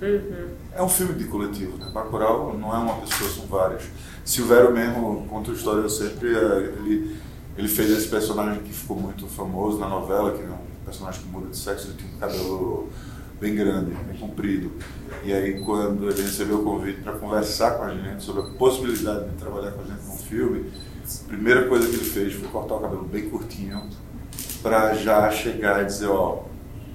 Uhum. 0.00 0.48
É 0.72 0.82
um 0.82 0.88
filme 0.88 1.14
de 1.14 1.24
coletivo, 1.24 1.78
né? 1.78 1.90
Bacurau 1.92 2.56
não 2.58 2.74
é 2.74 2.78
uma 2.78 2.96
pessoa, 2.96 3.30
são 3.30 3.46
várias. 3.46 3.84
Silvério 4.24 4.72
mesmo 4.72 5.26
conta 5.28 5.50
a 5.50 5.54
história, 5.54 5.88
sempre, 5.88 6.34
é, 6.34 6.74
ele, 6.78 7.16
ele 7.56 7.68
fez 7.68 7.90
esse 7.90 8.08
personagem 8.08 8.62
que 8.62 8.72
ficou 8.72 8.96
muito 8.96 9.26
famoso 9.26 9.78
na 9.78 9.88
novela, 9.88 10.32
que 10.32 10.42
é 10.42 10.48
um 10.84 10.86
personagem 10.86 11.22
que 11.22 11.28
muda 11.28 11.48
de 11.48 11.56
sexo, 11.56 11.88
ele 11.88 11.96
tinha 11.96 12.14
um 12.14 12.18
cabelo 12.18 12.90
bem 13.40 13.54
grande, 13.54 13.90
bem 13.90 14.18
comprido. 14.18 14.70
E 15.24 15.32
aí 15.32 15.60
quando 15.64 16.10
ele 16.10 16.22
recebeu 16.22 16.60
o 16.60 16.64
convite 16.64 17.00
para 17.00 17.14
conversar 17.14 17.78
com 17.78 17.84
a 17.84 17.94
gente 17.94 18.22
sobre 18.22 18.42
a 18.42 18.54
possibilidade 18.54 19.30
de 19.30 19.36
trabalhar 19.36 19.72
com 19.72 19.80
a 19.80 19.84
gente 19.84 20.04
num 20.04 20.18
filme, 20.18 20.70
a 21.04 21.28
primeira 21.28 21.66
coisa 21.68 21.88
que 21.88 21.94
ele 21.94 22.04
fez 22.04 22.34
foi 22.34 22.48
cortar 22.48 22.74
o 22.74 22.80
cabelo 22.80 23.04
bem 23.04 23.28
curtinho 23.28 23.88
para 24.62 24.94
já 24.94 25.30
chegar 25.30 25.82
e 25.82 25.86
dizer, 25.86 26.06
ó, 26.06 26.44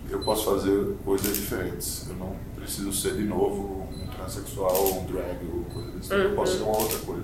eu 0.09 0.19
posso 0.21 0.45
fazer 0.45 0.95
coisas 1.05 1.35
diferentes. 1.35 2.07
Eu 2.09 2.15
não 2.15 2.35
preciso 2.55 2.91
ser 2.93 3.15
de 3.15 3.23
novo 3.23 3.87
um 3.93 4.07
transexual 4.07 4.99
um 4.99 5.05
drag 5.05 5.37
ou 5.51 5.63
coisa 5.65 5.91
desse 5.91 6.09
tipo. 6.09 6.15
Uhum. 6.15 6.21
Eu 6.21 6.35
posso 6.35 6.57
ser 6.57 6.63
uma 6.63 6.77
outra 6.77 6.97
coisa. 6.99 7.23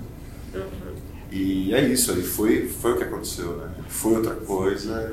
Uhum. 0.54 1.15
E 1.30 1.74
é 1.74 1.80
isso, 1.80 2.12
aí 2.12 2.22
foi, 2.22 2.68
foi 2.68 2.92
o 2.92 2.96
que 2.96 3.04
aconteceu, 3.04 3.56
né? 3.56 3.70
Ele 3.78 3.88
foi 3.88 4.16
outra 4.16 4.34
coisa 4.34 5.10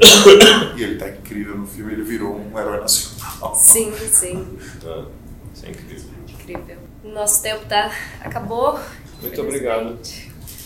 e 0.77 0.83
ele 0.83 0.97
tá 0.97 1.09
incrível 1.09 1.57
no 1.57 1.65
filme, 1.65 1.93
ele 1.93 2.03
virou 2.03 2.35
um 2.35 2.57
herói 2.57 2.79
nacional. 2.81 3.55
Sim, 3.55 3.91
sim. 3.97 4.57
Tá. 4.81 5.05
Isso 5.53 5.65
é 5.65 5.69
incrível. 5.69 6.09
Incrível. 6.27 6.77
Nosso 7.03 7.41
tempo 7.41 7.65
tá 7.65 7.91
acabou. 8.21 8.79
Muito 9.21 9.41
obrigado. 9.41 9.99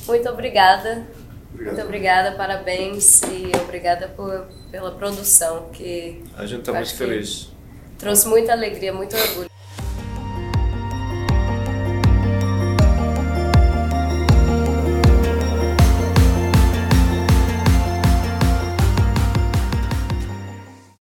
Muito 0.08 0.30
obrigada. 0.30 1.08
Obrigado. 1.54 1.74
Muito 1.74 1.86
obrigada, 1.86 2.32
parabéns 2.34 3.22
e 3.24 3.52
obrigada 3.64 4.10
por, 4.10 4.48
pela 4.72 4.92
produção 4.92 5.70
que 5.72 6.24
a 6.36 6.46
gente 6.46 6.60
está 6.60 6.74
muito 6.74 6.96
feliz. 6.96 7.50
Trouxe 7.98 8.28
muita 8.28 8.52
alegria, 8.52 8.94
muito 8.94 9.16
orgulho. 9.16 9.50